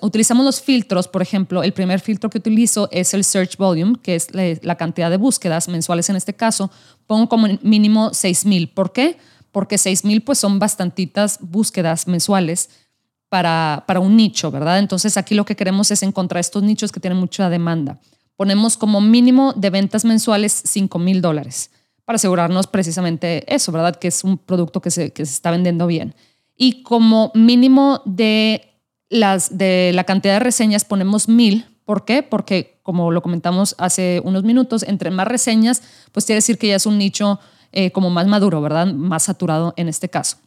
utilizamos 0.00 0.44
los 0.44 0.60
filtros. 0.60 1.08
Por 1.08 1.22
ejemplo, 1.22 1.62
el 1.62 1.72
primer 1.72 2.00
filtro 2.00 2.30
que 2.30 2.38
utilizo 2.38 2.88
es 2.90 3.14
el 3.14 3.24
Search 3.24 3.56
Volume, 3.56 3.98
que 4.02 4.14
es 4.16 4.28
la 4.32 4.74
cantidad 4.76 5.10
de 5.10 5.16
búsquedas 5.16 5.68
mensuales 5.68 6.08
en 6.10 6.16
este 6.16 6.34
caso. 6.34 6.70
Pongo 7.06 7.28
como 7.28 7.46
mínimo 7.62 8.10
6,000. 8.12 8.68
¿Por 8.68 8.92
qué? 8.92 9.16
Porque 9.52 9.78
6,000 9.78 10.22
pues 10.22 10.38
son 10.38 10.58
bastantitas 10.58 11.38
búsquedas 11.40 12.06
mensuales 12.06 12.70
para, 13.28 13.84
para 13.86 14.00
un 14.00 14.16
nicho, 14.16 14.50
¿verdad? 14.50 14.78
Entonces 14.78 15.16
aquí 15.16 15.34
lo 15.34 15.44
que 15.44 15.56
queremos 15.56 15.90
es 15.90 16.02
encontrar 16.02 16.40
estos 16.40 16.62
nichos 16.62 16.90
que 16.90 17.00
tienen 17.00 17.18
mucha 17.18 17.48
demanda. 17.48 17.98
Ponemos 18.36 18.76
como 18.76 19.00
mínimo 19.00 19.52
de 19.52 19.70
ventas 19.70 20.04
mensuales 20.04 20.62
5 20.64 20.98
mil 20.98 21.20
dólares 21.20 21.70
para 22.04 22.16
asegurarnos 22.16 22.66
precisamente 22.66 23.44
eso, 23.54 23.70
¿verdad? 23.70 23.94
Que 23.94 24.08
es 24.08 24.24
un 24.24 24.36
producto 24.36 24.80
que 24.80 24.90
se, 24.90 25.12
que 25.12 25.24
se 25.24 25.32
está 25.32 25.52
vendiendo 25.52 25.86
bien. 25.86 26.14
Y 26.56 26.82
como 26.82 27.30
mínimo 27.34 28.02
de, 28.04 28.69
las, 29.10 29.58
de 29.58 29.92
la 29.94 30.04
cantidad 30.04 30.34
de 30.34 30.40
reseñas 30.40 30.86
ponemos 30.86 31.28
mil. 31.28 31.66
¿Por 31.84 32.06
qué? 32.06 32.22
Porque, 32.22 32.80
como 32.82 33.10
lo 33.10 33.20
comentamos 33.20 33.74
hace 33.78 34.22
unos 34.24 34.44
minutos, 34.44 34.82
entre 34.82 35.10
más 35.10 35.28
reseñas, 35.28 35.82
pues 36.12 36.24
quiere 36.24 36.38
decir 36.38 36.56
que 36.56 36.68
ya 36.68 36.76
es 36.76 36.86
un 36.86 36.96
nicho 36.96 37.38
eh, 37.72 37.90
como 37.90 38.08
más 38.08 38.26
maduro, 38.26 38.62
¿verdad? 38.62 38.86
Más 38.86 39.24
saturado 39.24 39.74
en 39.76 39.88
este 39.88 40.08
caso. 40.08 40.38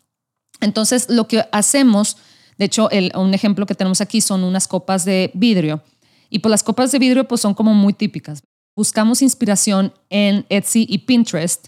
Entonces, 0.61 1.09
lo 1.09 1.27
que 1.27 1.45
hacemos, 1.51 2.17
de 2.57 2.65
hecho, 2.65 2.89
un 3.15 3.33
ejemplo 3.35 3.67
que 3.67 3.75
tenemos 3.75 4.01
aquí 4.01 4.21
son 4.21 4.43
unas 4.43 4.67
copas 4.67 5.05
de 5.05 5.29
vidrio. 5.35 5.83
Y 6.29 6.39
pues 6.39 6.49
las 6.49 6.63
copas 6.63 6.91
de 6.91 6.97
vidrio 6.97 7.27
pues 7.27 7.41
son 7.41 7.53
como 7.53 7.75
muy 7.75 7.93
típicas 7.93 8.43
buscamos 8.75 9.21
inspiración 9.21 9.93
en 10.09 10.45
Etsy 10.49 10.85
y 10.89 10.99
Pinterest 10.99 11.67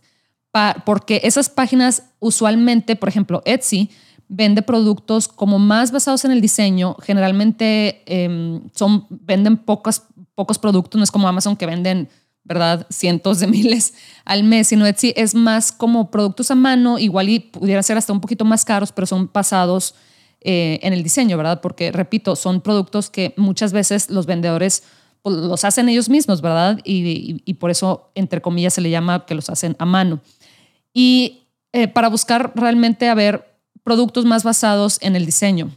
porque 0.85 1.19
esas 1.25 1.49
páginas 1.49 2.03
usualmente, 2.19 2.95
por 2.95 3.09
ejemplo, 3.09 3.41
Etsy 3.43 3.89
vende 4.27 4.61
productos 4.61 5.27
como 5.27 5.59
más 5.59 5.91
basados 5.91 6.25
en 6.25 6.31
el 6.31 6.41
diseño, 6.41 6.95
generalmente 7.01 8.03
em, 8.05 8.61
son, 8.73 9.05
venden 9.09 9.57
pocos, 9.57 10.03
pocos 10.33 10.57
productos, 10.57 10.97
no 10.97 11.03
es 11.03 11.11
como 11.11 11.27
Amazon 11.27 11.55
que 11.55 11.65
venden, 11.65 12.09
¿verdad? 12.43 12.87
Cientos 12.89 13.39
de 13.39 13.47
miles 13.47 13.93
al 14.25 14.43
mes, 14.43 14.67
sino 14.67 14.85
Etsy 14.85 15.13
es 15.15 15.35
más 15.35 15.71
como 15.71 16.11
productos 16.11 16.51
a 16.51 16.55
mano, 16.55 16.99
igual 16.99 17.29
y 17.29 17.39
pudiera 17.39 17.83
ser 17.83 17.97
hasta 17.97 18.13
un 18.13 18.21
poquito 18.21 18.45
más 18.45 18.65
caros, 18.65 18.91
pero 18.91 19.05
son 19.05 19.29
basados 19.33 19.95
eh, 20.41 20.79
en 20.83 20.93
el 20.93 21.01
diseño, 21.01 21.37
¿verdad? 21.37 21.59
Porque, 21.61 21.91
repito, 21.91 22.35
son 22.35 22.61
productos 22.61 23.09
que 23.09 23.33
muchas 23.37 23.73
veces 23.73 24.09
los 24.09 24.25
vendedores 24.27 24.83
pues, 25.23 25.37
los 25.37 25.65
hacen 25.65 25.89
ellos 25.89 26.07
mismos, 26.07 26.41
¿verdad? 26.41 26.79
Y, 26.83 27.53
por 27.55 27.71
eso, 27.71 28.11
entre 28.13 28.41
comillas, 28.43 28.75
se 28.75 28.81
le 28.81 28.91
llama 28.91 29.25
que 29.25 29.33
los 29.33 29.49
hacen 29.49 29.75
a 29.79 29.85
mano. 29.85 30.21
Y 30.93 31.47
eh, 31.73 31.87
para 31.87 32.09
buscar 32.09 32.51
realmente 32.55 33.09
a 33.09 33.15
ver 33.15 33.54
productos 33.85 34.25
más 34.25 34.43
basados 34.43 34.97
en 35.01 35.15
el 35.15 35.25
diseño. 35.25 35.71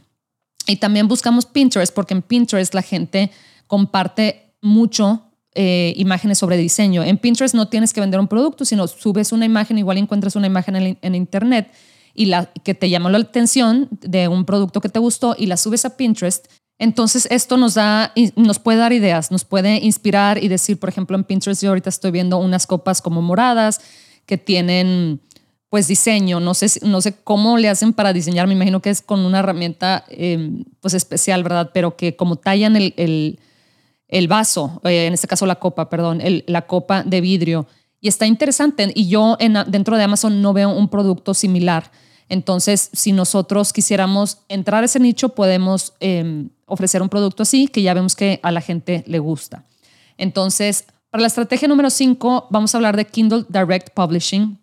Y 0.67 0.77
también 0.77 1.07
buscamos 1.07 1.45
Pinterest, 1.45 1.93
porque 1.93 2.15
en 2.15 2.23
Pinterest 2.23 2.73
la 2.73 2.81
gente 2.81 3.31
comparte 3.67 4.55
mucho 4.61 5.23
eh, 5.53 5.93
imágenes 5.95 6.39
sobre 6.39 6.57
diseño. 6.57 7.03
En 7.03 7.17
Pinterest 7.17 7.53
no 7.53 7.67
tienes 7.67 7.93
que 7.93 8.01
vender 8.01 8.19
un 8.19 8.27
producto, 8.27 8.65
sino 8.65 8.87
subes 8.87 9.31
una 9.31 9.45
imagen, 9.45 9.77
igual 9.77 9.99
encuentras 9.99 10.35
una 10.35 10.47
imagen 10.47 10.97
en, 11.01 11.15
Internet 11.15 11.71
y 12.15 12.25
la, 12.25 12.51
que 12.63 12.73
te 12.73 12.89
llamó 12.89 13.09
la 13.09 13.19
atención 13.19 13.87
de 13.91 14.27
un 14.27 14.43
producto 14.43 14.81
que 14.81 14.89
te 14.89 14.99
gustó 14.99 15.35
y 15.37 15.45
la 15.45 15.55
subes 15.55 15.85
a 15.85 15.95
Pinterest 15.95 16.47
Entonces, 16.79 17.27
esto 17.29 17.57
nos 17.57 17.75
da, 17.75 18.11
nos 18.35 18.57
puede 18.57 18.79
dar 18.79 18.91
ideas, 18.91 19.29
nos 19.31 19.45
puede 19.45 19.77
inspirar 19.77 20.43
y 20.43 20.47
decir, 20.47 20.79
por 20.79 20.89
ejemplo, 20.89 21.15
en 21.15 21.23
Pinterest 21.23 21.61
yo 21.61 21.69
ahorita 21.69 21.89
estoy 21.89 22.09
viendo 22.09 22.37
unas 22.37 22.65
copas 22.65 23.01
como 23.03 23.21
moradas 23.21 23.81
que 24.25 24.37
tienen 24.37 25.21
pues 25.69 25.87
diseño, 25.87 26.39
no 26.39 26.53
sé, 26.55 26.79
no 26.85 26.99
sé 26.99 27.15
cómo 27.23 27.57
le 27.57 27.69
hacen 27.69 27.93
para 27.93 28.11
diseñar, 28.11 28.47
me 28.47 28.53
imagino 28.53 28.81
que 28.81 28.89
es 28.89 29.01
con 29.01 29.19
una 29.19 29.39
herramienta 29.39 30.03
em, 30.09 30.63
pues 30.79 30.95
especial, 30.95 31.43
¿verdad? 31.43 31.71
Pero 31.73 31.95
que 31.95 32.15
como 32.15 32.37
tallan 32.37 32.75
el, 32.75 33.39
el, 34.07 34.27
vaso, 34.27 34.81
eh, 34.83 35.05
en 35.05 35.13
este 35.13 35.27
caso 35.27 35.45
la 35.45 35.55
copa, 35.55 35.89
perdón, 35.89 36.21
la 36.47 36.65
copa 36.65 37.03
de 37.03 37.21
vidrio, 37.21 37.67
y 38.01 38.07
está 38.07 38.25
interesante, 38.25 38.91
y 38.95 39.09
yo 39.09 39.37
en, 39.39 39.57
dentro 39.67 39.95
de 39.97 40.03
Amazon 40.03 40.41
no 40.41 40.53
veo 40.53 40.69
un 40.69 40.89
producto 40.89 41.33
similar. 41.33 41.91
Entonces, 42.29 42.89
si 42.93 43.11
nosotros 43.11 43.73
quisiéramos 43.73 44.39
entrar 44.47 44.83
a 44.83 44.85
ese 44.85 44.99
nicho, 44.99 45.29
podemos 45.29 45.93
em, 45.99 46.49
ofrecer 46.65 47.01
un 47.01 47.09
producto 47.09 47.43
así 47.43 47.67
que 47.67 47.81
ya 47.81 47.93
vemos 47.93 48.15
que 48.15 48.39
a 48.43 48.51
la 48.51 48.61
gente 48.61 49.03
le 49.07 49.19
gusta. 49.19 49.65
Entonces, 50.17 50.85
para 51.09 51.21
la 51.21 51.27
estrategia 51.27 51.67
número 51.67 51.89
5, 51.89 52.47
vamos 52.49 52.73
a 52.73 52.77
hablar 52.77 52.95
de 52.95 53.05
Kindle 53.05 53.45
Direct 53.49 53.93
Publishing. 53.93 54.59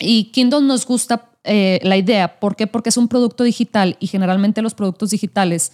Y 0.00 0.32
Kindle 0.32 0.62
nos 0.62 0.86
gusta 0.86 1.30
eh, 1.44 1.78
la 1.82 1.96
idea. 1.96 2.40
¿Por 2.40 2.56
qué? 2.56 2.66
Porque 2.66 2.88
es 2.88 2.96
un 2.96 3.08
producto 3.08 3.44
digital 3.44 3.96
y 4.00 4.06
generalmente 4.08 4.62
los 4.62 4.74
productos 4.74 5.10
digitales 5.10 5.72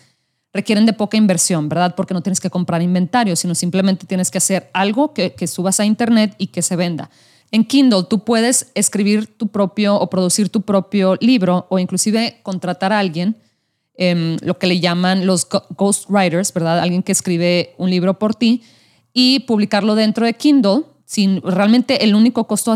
requieren 0.53 0.87
de 0.87 0.93
poca 0.93 1.17
inversión, 1.17 1.69
¿verdad? 1.69 1.95
Porque 1.95 2.15
no 2.15 2.23
tienes 2.23 2.41
que 2.41 2.51
comprar 2.51 2.83
inventario, 2.83 3.37
sino 3.37 3.55
simplemente 3.55 4.07
tienes 4.07 4.31
que 4.31 4.39
hacer 4.39 4.71
algo 4.73 5.13
que, 5.13 5.47
subas 5.47 5.81
a 5.81 5.85
Internet 5.85 6.35
y 6.39 6.49
que 6.49 6.63
se 6.63 6.77
venda. 6.77 7.11
En 7.53 7.65
Kindle 7.65 8.05
tú 8.09 8.25
puedes 8.25 8.73
escribir 8.75 9.27
tu 9.37 9.49
propio 9.49 9.97
o 9.97 10.11
producir 10.11 10.49
tu 10.49 10.63
propio 10.63 11.17
libro 11.21 11.67
o 11.69 11.79
inclusive 11.79 12.41
contratar 12.43 12.93
a 12.93 12.99
alguien, 12.99 13.37
em, 13.97 14.37
lo 14.41 14.59
que 14.59 14.67
le 14.67 14.81
llaman 14.81 15.27
los 15.27 15.47
ghostwriters, 15.49 16.53
¿verdad? 16.53 16.81
Alguien 16.81 17.03
que 17.03 17.13
escribe 17.13 17.75
un 17.79 17.91
libro 17.91 18.19
por 18.19 18.35
ti 18.35 18.63
y 19.13 19.41
publicarlo 19.41 19.95
dentro 19.95 20.27
de 20.27 20.35
Kindle 20.35 20.83
sin 21.07 21.41
realmente 21.41 22.05
el 22.05 22.15
único 22.15 22.47
costo 22.47 22.75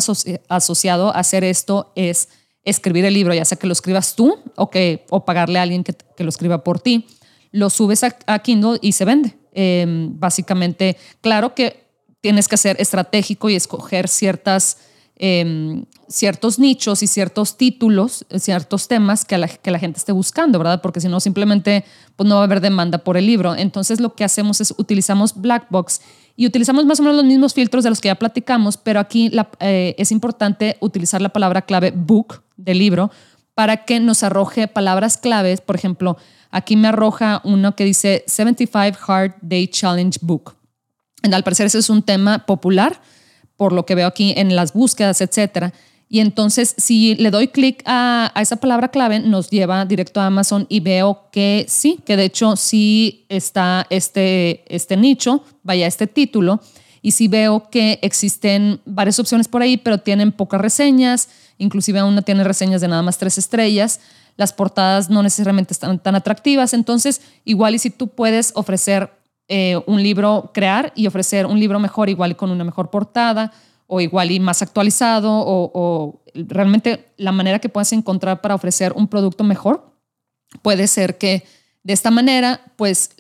asociado 0.48 1.14
a 1.14 1.18
hacer 1.18 1.44
esto 1.44 1.92
es 1.96 2.28
escribir 2.64 3.04
el 3.04 3.14
libro, 3.14 3.34
ya 3.34 3.44
sea 3.44 3.58
que 3.58 3.66
lo 3.66 3.72
escribas 3.72 4.14
tú 4.14 4.38
o, 4.56 4.70
que, 4.70 5.04
o 5.10 5.24
pagarle 5.24 5.58
a 5.58 5.62
alguien 5.62 5.82
que, 5.84 5.94
lo 6.22 6.28
escriba 6.28 6.62
por 6.62 6.80
ti. 6.80 7.06
Lo 7.50 7.70
subes 7.70 8.04
a, 8.04 8.38
Kindle 8.38 8.78
y 8.80 8.92
se 8.92 9.04
vende. 9.04 9.36
Em, 9.52 10.18
básicamente, 10.18 10.96
claro 11.20 11.54
que 11.54 11.88
tienes 12.20 12.46
que 12.46 12.56
ser 12.56 12.76
estratégico 12.80 13.50
y 13.50 13.56
escoger 13.56 14.06
ciertas, 14.06 14.76
em, 15.16 15.86
ciertos 16.06 16.58
nichos 16.60 17.02
y 17.02 17.08
ciertos 17.08 17.56
títulos, 17.56 18.26
ciertos 18.38 18.86
temas 18.86 19.24
que 19.24 19.38
la, 19.38 19.48
que 19.48 19.70
la 19.72 19.80
gente 19.80 19.98
esté 19.98 20.12
buscando, 20.12 20.58
¿verdad? 20.58 20.80
Porque 20.82 21.00
si 21.00 21.08
no, 21.08 21.18
simplemente 21.18 21.84
pues 22.14 22.28
no 22.28 22.36
va 22.36 22.42
a 22.42 22.44
haber 22.44 22.60
demanda 22.60 22.98
por 22.98 23.16
el 23.16 23.26
libro. 23.26 23.56
Entonces, 23.56 23.98
lo 23.98 24.14
que 24.14 24.22
hacemos 24.22 24.60
es 24.60 24.72
utilizamos 24.76 25.40
Blackbox 25.40 26.02
y 26.40 26.46
utilizamos 26.46 26.86
más 26.86 26.98
o 26.98 27.02
menos 27.02 27.18
los 27.18 27.26
mismos 27.26 27.52
filtros 27.52 27.84
de 27.84 27.90
los 27.90 28.00
que 28.00 28.08
ya 28.08 28.14
platicamos, 28.14 28.78
pero 28.78 28.98
aquí 28.98 29.30
eh, 29.60 29.94
es 29.98 30.10
importante 30.10 30.78
utilizar 30.80 31.20
la 31.20 31.28
palabra 31.28 31.60
clave 31.60 31.92
book 31.94 32.42
del 32.56 32.78
libro 32.78 33.10
para 33.52 33.84
que 33.84 34.00
nos 34.00 34.22
arroje 34.22 34.66
palabras 34.66 35.18
claves. 35.18 35.60
Por 35.60 35.76
ejemplo, 35.76 36.16
aquí 36.50 36.76
me 36.76 36.88
arroja 36.88 37.42
uno 37.44 37.76
que 37.76 37.84
dice 37.84 38.24
75 38.26 38.98
Hard 39.06 39.34
Day 39.42 39.68
Challenge 39.68 40.18
Book. 40.22 40.56
Al 41.30 41.44
parecer 41.44 41.66
ese 41.66 41.76
es 41.76 41.90
un 41.90 42.02
tema 42.02 42.46
popular, 42.46 43.02
por 43.58 43.74
lo 43.74 43.84
que 43.84 43.94
veo 43.94 44.06
aquí 44.06 44.32
en 44.34 44.56
las 44.56 44.72
búsquedas, 44.72 45.20
etcétera. 45.20 45.74
Y 46.12 46.18
entonces, 46.18 46.74
si 46.76 47.14
le 47.14 47.30
doy 47.30 47.46
clic 47.46 47.84
a, 47.86 48.32
esa 48.34 48.56
palabra 48.56 48.88
clave, 48.88 49.20
nos 49.20 49.48
lleva 49.48 49.84
directo 49.84 50.20
a 50.20 50.26
Amazon 50.26 50.66
y 50.68 50.80
veo 50.80 51.28
que 51.30 51.66
sí, 51.68 52.00
que 52.04 52.16
de 52.16 52.24
hecho 52.24 52.56
sí 52.56 53.26
está 53.28 53.86
este, 53.90 54.64
este 54.66 54.96
nicho, 54.96 55.44
vaya, 55.62 55.86
este 55.86 56.08
título. 56.08 56.60
Y 57.00 57.12
sí 57.12 57.28
veo 57.28 57.70
que 57.70 58.00
existen 58.02 58.80
varias 58.84 59.20
opciones 59.20 59.46
por 59.46 59.62
ahí, 59.62 59.76
pero 59.76 59.98
tienen 59.98 60.32
pocas 60.32 60.60
reseñas, 60.60 61.28
inclusive 61.58 62.02
una 62.02 62.22
tiene 62.22 62.42
reseñas 62.42 62.80
de 62.80 62.88
nada 62.88 63.02
más 63.02 63.16
tres 63.16 63.38
estrellas. 63.38 64.00
Las 64.36 64.52
portadas 64.52 65.10
no 65.10 65.22
necesariamente 65.22 65.72
están 65.72 66.00
tan 66.00 66.16
atractivas. 66.16 66.74
Entonces, 66.74 67.20
igual 67.44 67.76
y 67.76 67.78
si 67.78 67.88
tú 67.88 68.08
puedes 68.08 68.50
ofrecer 68.56 69.12
eh, 69.46 69.80
un 69.86 70.02
libro, 70.02 70.50
crear 70.52 70.92
y 70.96 71.06
ofrecer 71.06 71.46
un 71.46 71.60
libro 71.60 71.78
mejor, 71.78 72.08
igual 72.08 72.32
y 72.32 72.34
con 72.34 72.50
una 72.50 72.64
mejor 72.64 72.90
portada, 72.90 73.52
o 73.92 74.00
igual 74.00 74.30
y 74.30 74.38
más 74.38 74.62
actualizado 74.62 75.28
o, 75.32 76.22
realmente 76.32 77.12
la 77.16 77.32
manera 77.32 77.58
que 77.58 77.68
puedas 77.68 77.92
encontrar 77.92 78.40
para 78.40 78.54
ofrecer 78.54 78.92
un 78.94 79.08
producto 79.08 79.42
mejor 79.42 79.92
puede 80.62 80.86
ser 80.86 81.18
que 81.18 81.42
de 81.82 81.92
esta 81.92 82.12
manera 82.12 82.60
pues 82.76 83.10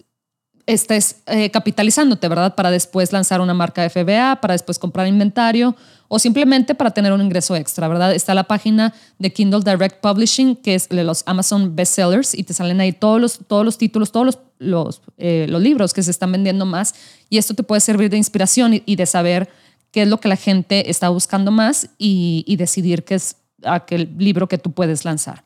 estés 0.66 1.22
eh, 1.26 1.50
capitalizándote, 1.50 2.28
¿verdad? 2.28 2.54
Para 2.54 2.70
después 2.70 3.12
lanzar 3.12 3.40
una 3.40 3.52
marca 3.52 3.88
FBA, 3.90 4.40
para 4.40 4.54
después 4.54 4.78
comprar 4.78 5.08
inventario 5.08 5.74
o 6.06 6.20
simplemente 6.20 6.76
para 6.76 6.92
tener 6.92 7.12
un 7.12 7.20
ingreso 7.20 7.56
extra, 7.56 7.88
¿verdad? 7.88 8.14
Está 8.14 8.34
la 8.34 8.44
página 8.44 8.94
de 9.18 9.32
Kindle 9.32 9.62
Direct 9.64 10.00
Publishing, 10.00 10.54
que 10.54 10.76
es 10.76 10.88
de 10.88 11.02
los 11.02 11.24
Amazon 11.26 11.74
Bestsellers, 11.74 12.34
y 12.34 12.44
te 12.44 12.54
salen 12.54 12.80
ahí 12.80 12.92
todos 12.92 13.20
los, 13.20 13.40
todos 13.48 13.64
los 13.64 13.76
títulos, 13.76 14.12
todos 14.12 14.26
los, 14.26 14.38
los, 14.58 15.02
eh, 15.18 15.46
los 15.48 15.60
libros 15.60 15.92
que 15.92 16.04
se 16.04 16.12
están 16.12 16.30
vendiendo 16.30 16.64
más, 16.64 16.94
y 17.28 17.38
esto 17.38 17.54
te 17.54 17.64
puede 17.64 17.80
servir 17.80 18.10
de 18.10 18.18
inspiración 18.18 18.80
y 18.84 18.94
de 18.96 19.06
saber 19.06 19.48
qué 19.90 20.02
es 20.02 20.08
lo 20.08 20.20
que 20.20 20.28
la 20.28 20.36
gente 20.36 20.90
está 20.90 21.08
buscando 21.08 21.50
más 21.50 21.88
y, 21.98 22.56
decidir 22.56 23.04
qué 23.04 23.16
es 23.16 23.36
aquel 23.64 24.14
libro 24.18 24.48
que 24.48 24.58
tú 24.58 24.72
puedes 24.72 25.04
lanzar. 25.04 25.44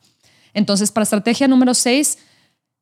Entonces, 0.53 0.91
para 0.91 1.03
estrategia 1.03 1.47
número 1.47 1.73
6, 1.73 2.17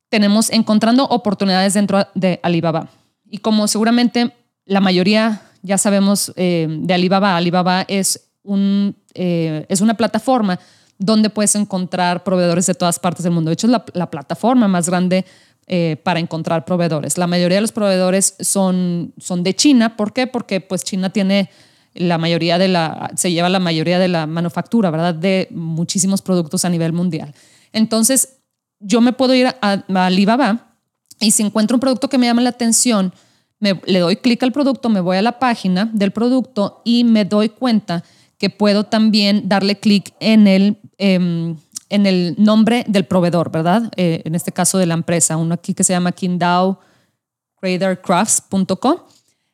tenemos 0.09 0.51
encontrando 0.51 1.05
oportunidades 1.05 1.73
dentro 1.73 2.05
de 2.13 2.39
Alibaba. 2.43 2.89
Y 3.29 3.39
como 3.39 3.67
seguramente 3.67 4.33
la 4.65 4.79
mayoría 4.79 5.41
ya 5.63 5.77
sabemos 5.77 6.31
eh, 6.35 6.67
de 6.69 6.93
Alibaba, 6.93 7.35
Alibaba 7.35 7.85
es, 7.87 8.29
un, 8.43 8.95
eh, 9.13 9.65
es 9.69 9.81
una 9.81 9.95
plataforma 9.95 10.59
donde 10.99 11.29
puedes 11.29 11.55
encontrar 11.55 12.23
proveedores 12.23 12.65
de 12.67 12.75
todas 12.75 12.99
partes 12.99 13.23
del 13.23 13.33
mundo. 13.33 13.49
De 13.49 13.53
hecho, 13.53 13.67
es 13.67 13.71
la, 13.71 13.83
la 13.93 14.11
plataforma 14.11 14.67
más 14.67 14.87
grande 14.87 15.25
eh, 15.67 15.97
para 16.03 16.19
encontrar 16.19 16.65
proveedores. 16.65 17.17
La 17.17 17.27
mayoría 17.27 17.57
de 17.57 17.61
los 17.61 17.71
proveedores 17.71 18.35
son, 18.39 19.13
son 19.17 19.43
de 19.43 19.55
China. 19.55 19.95
¿Por 19.95 20.13
qué? 20.13 20.27
Porque 20.27 20.61
pues 20.61 20.83
China 20.83 21.09
tiene 21.09 21.49
la 21.93 22.17
mayoría 22.17 22.57
de 22.57 22.67
la, 22.67 23.11
se 23.15 23.31
lleva 23.31 23.49
la 23.49 23.59
mayoría 23.59 23.99
de 23.99 24.07
la 24.07 24.25
manufactura, 24.27 24.91
¿verdad? 24.91 25.13
De 25.13 25.47
muchísimos 25.51 26.21
productos 26.21 26.65
a 26.65 26.69
nivel 26.69 26.93
mundial. 26.93 27.33
Entonces, 27.71 28.39
yo 28.79 29.01
me 29.01 29.13
puedo 29.13 29.33
ir 29.33 29.47
a, 29.47 29.83
Alibaba 29.93 30.75
y 31.19 31.31
si 31.31 31.43
encuentro 31.43 31.77
un 31.77 31.81
producto 31.81 32.09
que 32.09 32.17
me 32.17 32.25
llama 32.25 32.41
la 32.41 32.49
atención, 32.49 33.13
me, 33.59 33.79
le 33.85 33.99
doy 33.99 34.17
clic 34.17 34.43
al 34.43 34.51
producto, 34.51 34.89
me 34.89 34.99
voy 34.99 35.17
a 35.17 35.21
la 35.21 35.39
página 35.39 35.89
del 35.93 36.11
producto 36.11 36.81
y 36.83 37.03
me 37.03 37.25
doy 37.25 37.49
cuenta 37.49 38.03
que 38.37 38.49
puedo 38.49 38.83
también 38.83 39.47
darle 39.47 39.79
clic 39.79 40.13
en 40.19 40.47
el, 40.47 40.77
em, 40.97 41.55
en 41.93 42.07
el 42.07 42.33
nombre 42.39 42.85
del 42.87 43.05
proveedor, 43.05 43.51
¿verdad? 43.51 43.91
Eh, 43.97 44.23
en 44.25 44.33
este 44.33 44.51
caso 44.51 44.79
de 44.79 44.87
la 44.87 44.95
empresa, 44.95 45.37
uno 45.37 45.53
aquí 45.53 45.75
que 45.75 45.83
se 45.83 45.93
llama 45.93 46.11
Kindao. 46.11 46.79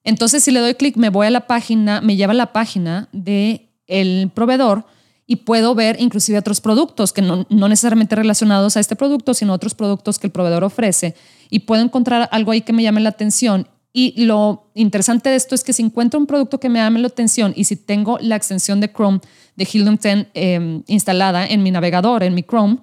Entonces, 0.05 0.41
si 0.41 0.51
le 0.51 0.61
doy 0.61 0.73
clic, 0.75 0.95
me 0.95 1.09
voy 1.09 1.27
a 1.27 1.31
la 1.31 1.47
página, 1.47 1.99
me 1.99 2.15
lleva 2.15 2.31
a 2.31 2.35
la 2.35 2.53
página 2.53 3.09
del 3.11 3.69
el 3.87 4.31
proveedor 4.33 4.85
y 5.27 5.35
puedo 5.35 5.75
ver 5.75 5.97
inclusive 5.99 6.37
otros 6.37 6.61
productos 6.61 7.11
que 7.11 7.21
no, 7.21 7.45
no, 7.49 7.67
necesariamente 7.67 8.15
relacionados 8.15 8.77
a 8.77 8.79
este 8.79 8.95
producto, 8.95 9.33
sino 9.33 9.53
otros 9.53 9.75
productos 9.75 10.17
que 10.17 10.27
el 10.27 10.31
proveedor 10.31 10.63
ofrece. 10.63 11.15
Y 11.49 11.59
puedo 11.59 11.83
encontrar 11.83 12.29
algo 12.31 12.53
ahí 12.53 12.61
que 12.61 12.71
me 12.71 12.83
llame 12.83 13.01
la 13.01 13.09
atención 13.09 13.67
y 13.91 14.25
lo 14.25 14.69
interesante 14.75 15.29
de 15.29 15.35
esto 15.35 15.55
es 15.55 15.63
que 15.63 15.73
si 15.73 15.81
encuentro 15.81 16.19
un 16.19 16.27
producto 16.27 16.59
que 16.59 16.69
me 16.69 16.79
llame 16.79 16.99
la 16.99 17.07
atención 17.07 17.53
y 17.55 17.63
si 17.63 17.75
tengo 17.75 18.19
la 18.21 18.35
extensión 18.35 18.79
de 18.79 18.91
Chrome 18.91 19.19
de 19.55 19.67
Helium 19.71 19.97
10 19.97 20.27
em, 20.33 20.83
instalada 20.87 21.47
en 21.47 21.63
mi 21.63 21.71
navegador, 21.71 22.23
en 22.23 22.35
mi 22.35 22.43
Chrome, 22.43 22.77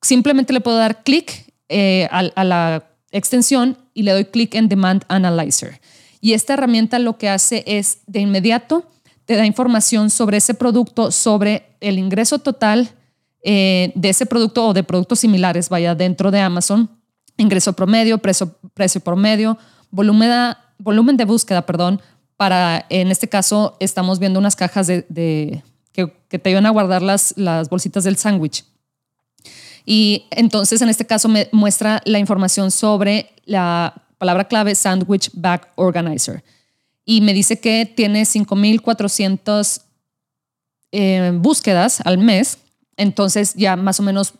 simplemente 0.00 0.52
le 0.52 0.60
puedo 0.60 0.76
dar 0.78 1.02
clic 1.02 1.52
eh, 1.68 2.08
a, 2.10 2.44
la 2.44 2.84
extensión 3.10 3.76
y 3.92 4.04
le 4.04 4.12
doy 4.12 4.24
clic 4.26 4.54
en 4.54 4.68
Demand 4.68 5.04
Analyzer. 5.08 5.80
Y 6.20 6.34
esta 6.34 6.54
herramienta 6.54 6.98
lo 6.98 7.18
que 7.18 7.28
hace 7.28 7.64
es 7.66 7.98
de 8.06 8.20
inmediato 8.20 8.88
te 9.24 9.36
da 9.36 9.46
información 9.46 10.10
sobre 10.10 10.38
ese 10.38 10.54
producto, 10.54 11.12
sobre 11.12 11.76
el 11.80 11.98
ingreso 11.98 12.38
total 12.38 12.90
eh, 13.42 13.92
de 13.94 14.08
ese 14.08 14.26
producto 14.26 14.66
o 14.66 14.72
de 14.72 14.82
productos 14.82 15.20
similares, 15.20 15.68
vaya 15.68 15.94
dentro 15.94 16.30
de 16.30 16.40
Amazon, 16.40 16.90
ingreso 17.36 17.72
promedio, 17.72 18.18
precio, 18.18 18.58
precio 18.74 19.00
promedio, 19.00 19.56
volumen, 19.90 20.54
volumen 20.78 21.16
de 21.16 21.24
búsqueda, 21.24 21.66
perdón, 21.66 22.00
para, 22.36 22.86
en 22.88 23.10
este 23.10 23.28
caso, 23.28 23.76
estamos 23.80 24.18
viendo 24.18 24.38
unas 24.38 24.56
cajas 24.56 24.86
de, 24.86 25.62
que, 25.92 26.12
que, 26.28 26.38
te 26.38 26.50
iban 26.50 26.66
a 26.66 26.70
guardar 26.70 27.02
las, 27.02 27.34
las 27.36 27.68
bolsitas 27.68 28.04
del 28.04 28.16
sándwich. 28.16 28.64
Y 29.84 30.26
entonces, 30.30 30.80
en 30.82 30.88
este 30.88 31.06
caso, 31.06 31.28
me 31.28 31.48
muestra 31.52 32.00
la 32.04 32.18
información 32.18 32.70
sobre 32.70 33.32
la 33.44 33.94
palabra 34.18 34.44
clave 34.44 34.74
Sandwich 34.74 35.30
Bag 35.34 35.72
Organizer. 35.76 36.44
Y 37.04 37.22
me 37.22 37.32
dice 37.32 37.58
que 37.58 37.86
tiene 37.86 38.24
5,400 38.24 39.80
eh, 40.92 41.32
búsquedas 41.34 42.00
al 42.04 42.18
mes. 42.18 42.58
Entonces, 42.96 43.54
ya 43.54 43.76
más 43.76 43.98
o 44.00 44.02
menos 44.02 44.34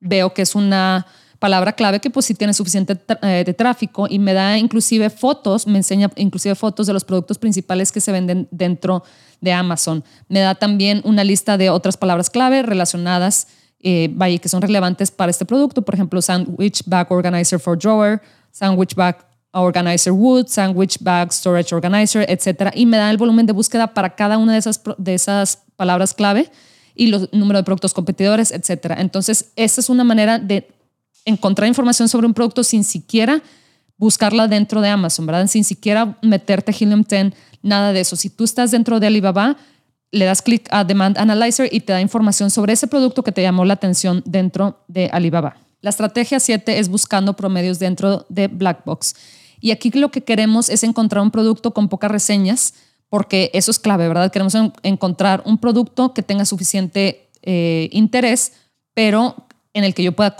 veo 0.00 0.32
que 0.32 0.42
es 0.42 0.54
una 0.54 1.06
palabra 1.46 1.74
clave 1.74 2.00
que 2.00 2.10
pues 2.10 2.26
sí 2.26 2.34
tiene 2.34 2.52
suficiente 2.52 2.98
eh, 3.22 3.44
de 3.46 3.54
tráfico 3.54 4.08
y 4.10 4.18
me 4.18 4.32
da 4.32 4.58
inclusive 4.58 5.10
fotos, 5.10 5.64
me 5.68 5.78
enseña 5.78 6.10
inclusive 6.16 6.56
fotos 6.56 6.88
de 6.88 6.92
los 6.92 7.04
productos 7.04 7.38
principales 7.38 7.92
que 7.92 8.00
se 8.00 8.10
venden 8.10 8.48
dentro 8.50 9.04
de 9.40 9.52
Amazon. 9.52 10.02
Me 10.28 10.40
da 10.40 10.56
también 10.56 11.02
una 11.04 11.22
lista 11.22 11.56
de 11.56 11.70
otras 11.70 11.96
palabras 11.96 12.30
clave 12.30 12.62
relacionadas, 12.62 13.46
eh, 13.78 14.08
vaya, 14.12 14.38
que 14.38 14.48
son 14.48 14.60
relevantes 14.60 15.12
para 15.12 15.30
este 15.30 15.44
producto. 15.44 15.82
Por 15.82 15.94
ejemplo, 15.94 16.20
Sandwich 16.20 16.82
Bag 16.84 17.12
Organizer 17.12 17.60
for 17.60 17.78
Drawer, 17.78 18.20
Sandwich 18.50 18.96
Bag 18.96 19.24
Organizer 19.52 20.12
Wood, 20.12 20.48
Sandwich 20.48 20.98
Bag 21.00 21.32
Storage 21.32 21.72
Organizer, 21.72 22.26
etc. 22.28 22.72
Y 22.74 22.86
me 22.86 22.96
da 22.96 23.08
el 23.08 23.18
volumen 23.18 23.46
de 23.46 23.52
búsqueda 23.52 23.94
para 23.94 24.16
cada 24.16 24.36
una 24.36 24.54
de 24.54 24.58
esas, 24.58 24.82
de 24.98 25.14
esas 25.14 25.62
palabras 25.76 26.12
clave 26.12 26.50
y 26.96 27.06
los 27.06 27.32
número 27.32 27.60
de 27.60 27.62
productos 27.62 27.94
competidores, 27.94 28.50
etc. 28.50 28.94
Entonces, 28.98 29.52
esa 29.54 29.80
es 29.80 29.88
una 29.88 30.02
manera 30.02 30.40
de 30.40 30.75
encontrar 31.26 31.68
información 31.68 32.08
sobre 32.08 32.26
un 32.26 32.32
producto 32.32 32.64
sin 32.64 32.84
siquiera 32.84 33.42
buscarla 33.98 34.48
dentro 34.48 34.80
de 34.80 34.88
Amazon, 34.88 35.26
¿verdad? 35.26 35.46
Sin 35.46 35.64
siquiera 35.64 36.18
meterte 36.22 36.72
Helium 36.72 37.02
10, 37.02 37.32
nada 37.62 37.92
de 37.92 38.00
eso. 38.00 38.16
Si 38.16 38.30
tú 38.30 38.44
estás 38.44 38.70
dentro 38.70 39.00
de 39.00 39.06
Alibaba, 39.06 39.56
le 40.12 40.24
das 40.24 40.42
clic 40.42 40.68
a 40.70 40.84
Demand 40.84 41.18
Analyzer 41.18 41.68
y 41.72 41.80
te 41.80 41.92
da 41.92 42.00
información 42.00 42.50
sobre 42.50 42.72
ese 42.72 42.86
producto 42.86 43.22
que 43.22 43.32
te 43.32 43.42
llamó 43.42 43.64
la 43.64 43.74
atención 43.74 44.22
dentro 44.24 44.84
de 44.88 45.10
Alibaba. 45.12 45.56
La 45.80 45.90
estrategia 45.90 46.40
7 46.40 46.78
es 46.78 46.88
buscando 46.88 47.34
promedios 47.34 47.78
dentro 47.78 48.26
de 48.28 48.48
Blackbox. 48.48 49.14
Y 49.60 49.70
aquí 49.70 49.90
lo 49.90 50.10
que 50.10 50.22
queremos 50.22 50.68
es 50.68 50.82
encontrar 50.82 51.22
un 51.22 51.30
producto 51.30 51.72
con 51.72 51.88
pocas 51.88 52.10
reseñas, 52.10 52.74
porque 53.08 53.50
eso 53.54 53.70
es 53.70 53.78
clave, 53.78 54.08
¿verdad? 54.08 54.30
Queremos 54.30 54.54
encontrar 54.82 55.42
un 55.46 55.58
producto 55.58 56.12
que 56.12 56.22
tenga 56.22 56.44
suficiente 56.44 57.28
eh, 57.42 57.88
interés, 57.92 58.52
pero 58.94 59.46
en 59.72 59.84
el 59.84 59.94
que 59.94 60.02
yo 60.02 60.12
pueda 60.12 60.36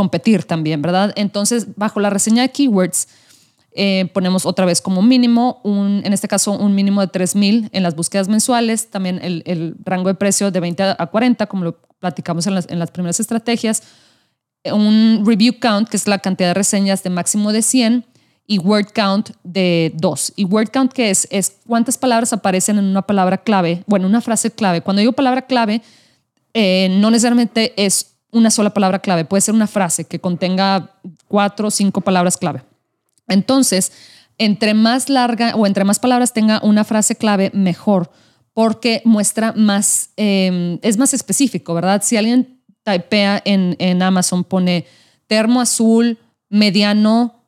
competir 0.00 0.44
también, 0.44 0.80
¿verdad? 0.80 1.12
Entonces, 1.14 1.76
bajo 1.76 2.00
la 2.00 2.08
reseña 2.08 2.40
de 2.40 2.48
keywords, 2.48 3.06
eh, 3.72 4.08
ponemos 4.14 4.46
otra 4.46 4.64
vez 4.64 4.80
como 4.80 5.02
mínimo, 5.02 5.60
un, 5.62 6.00
en 6.06 6.14
este 6.14 6.26
caso, 6.26 6.52
un 6.52 6.74
mínimo 6.74 7.02
de 7.02 7.08
3.000 7.08 7.68
en 7.70 7.82
las 7.82 7.94
búsquedas 7.94 8.26
mensuales, 8.26 8.90
también 8.90 9.20
el, 9.22 9.76
rango 9.84 10.08
de 10.08 10.14
precio 10.14 10.50
de 10.50 10.58
20 10.58 10.82
a 10.98 11.06
40, 11.06 11.44
como 11.48 11.64
lo 11.64 11.82
platicamos 11.98 12.46
en 12.46 12.54
las, 12.54 12.66
en 12.70 12.78
las 12.78 12.90
primeras 12.90 13.20
estrategias, 13.20 13.82
un 14.72 15.22
review 15.26 15.52
count, 15.60 15.90
que 15.90 15.98
es 15.98 16.06
la 16.06 16.18
cantidad 16.18 16.48
de 16.48 16.54
reseñas 16.54 17.02
de 17.02 17.10
máximo 17.10 17.52
de 17.52 17.60
100, 17.60 18.06
y 18.46 18.58
word 18.58 18.92
count 18.94 19.32
de 19.44 19.92
2. 19.96 20.32
¿Y 20.36 20.44
word 20.46 20.70
count 20.72 20.94
qué 20.94 21.10
es? 21.10 21.28
Es 21.30 21.58
cuántas 21.66 21.98
palabras 21.98 22.32
aparecen 22.32 22.78
en 22.78 22.86
una 22.86 23.02
palabra 23.02 23.36
clave, 23.36 23.84
bueno, 23.86 24.06
una 24.06 24.22
frase 24.22 24.50
clave. 24.50 24.80
Cuando 24.80 25.00
digo 25.00 25.12
palabra 25.12 25.42
clave, 25.42 25.82
eh, 26.54 26.88
no 26.90 27.10
necesariamente 27.10 27.74
es 27.76 28.16
una 28.32 28.50
sola 28.50 28.70
palabra 28.70 29.00
clave, 29.00 29.24
puede 29.24 29.40
ser 29.40 29.54
una 29.54 29.66
frase 29.66 30.04
que 30.04 30.20
contenga 30.20 30.98
cuatro 31.28 31.68
o 31.68 31.70
cinco 31.70 32.00
palabras 32.00 32.36
clave. 32.36 32.62
Entonces, 33.28 33.92
entre 34.38 34.74
más 34.74 35.08
larga 35.08 35.54
o 35.54 35.66
entre 35.66 35.84
más 35.84 35.98
palabras 35.98 36.32
tenga 36.32 36.60
una 36.62 36.84
frase 36.84 37.16
clave, 37.16 37.50
mejor, 37.54 38.10
porque 38.52 39.02
muestra 39.04 39.52
más, 39.52 40.10
em, 40.16 40.78
es 40.82 40.96
más 40.96 41.14
específico, 41.14 41.74
¿verdad? 41.74 42.02
Si 42.02 42.16
alguien 42.16 42.62
typea 42.82 43.42
en, 43.44 43.76
en 43.78 44.02
Amazon, 44.02 44.44
pone 44.44 44.86
termo 45.26 45.60
azul 45.60 46.18
mediano 46.48 47.44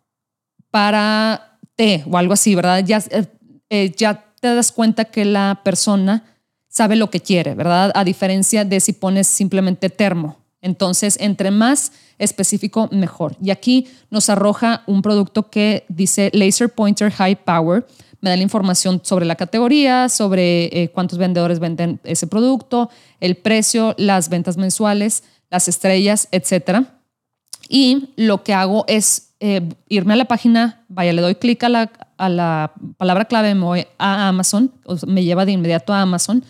para 0.70 1.58
té 1.74 2.04
o 2.10 2.16
algo 2.16 2.34
así, 2.34 2.54
¿verdad? 2.54 2.84
Ya, 2.84 3.02
eh, 3.10 3.26
eh, 3.70 3.92
ya 3.96 4.24
te 4.40 4.54
das 4.54 4.72
cuenta 4.72 5.06
que 5.06 5.24
la 5.24 5.60
persona 5.64 6.24
sabe 6.68 6.96
lo 6.96 7.10
que 7.10 7.20
quiere, 7.20 7.54
¿verdad? 7.54 7.92
A 7.94 8.04
diferencia 8.04 8.64
de 8.64 8.80
si 8.80 8.92
pones 8.92 9.26
simplemente 9.26 9.90
termo. 9.90 10.41
Entonces, 10.62 11.18
entre 11.20 11.50
más 11.50 11.92
específico, 12.18 12.88
mejor. 12.92 13.36
Y 13.42 13.50
aquí 13.50 13.88
nos 14.10 14.30
arroja 14.30 14.84
un 14.86 15.02
producto 15.02 15.50
que 15.50 15.84
dice 15.88 16.30
Laser 16.32 16.70
Pointer 16.70 17.10
High 17.10 17.44
Power. 17.44 17.84
Me 18.20 18.30
da 18.30 18.36
la 18.36 18.42
información 18.44 19.00
sobre 19.02 19.26
la 19.26 19.34
categoría, 19.34 20.08
sobre 20.08 20.66
eh, 20.66 20.90
cuántos 20.94 21.18
vendedores 21.18 21.58
venden 21.58 22.00
ese 22.04 22.28
producto, 22.28 22.88
el 23.18 23.36
precio, 23.36 23.96
las 23.98 24.28
ventas 24.28 24.56
mensuales, 24.56 25.24
las 25.50 25.66
estrellas, 25.66 26.28
etc. 26.30 26.86
Y 27.68 28.10
lo 28.16 28.44
que 28.44 28.54
hago 28.54 28.84
es 28.86 29.34
eh, 29.40 29.68
irme 29.88 30.12
a 30.12 30.16
la 30.16 30.26
página, 30.26 30.84
vaya, 30.88 31.12
le 31.12 31.20
doy 31.20 31.34
clic 31.34 31.64
a 31.64 31.68
la, 31.68 31.90
a 32.16 32.28
la 32.28 32.72
palabra 32.96 33.24
clave, 33.24 33.52
me 33.56 33.64
voy 33.64 33.86
a 33.98 34.28
Amazon, 34.28 34.72
me 35.08 35.24
lleva 35.24 35.44
de 35.44 35.50
inmediato 35.50 35.92
a 35.92 36.02
Amazon, 36.02 36.44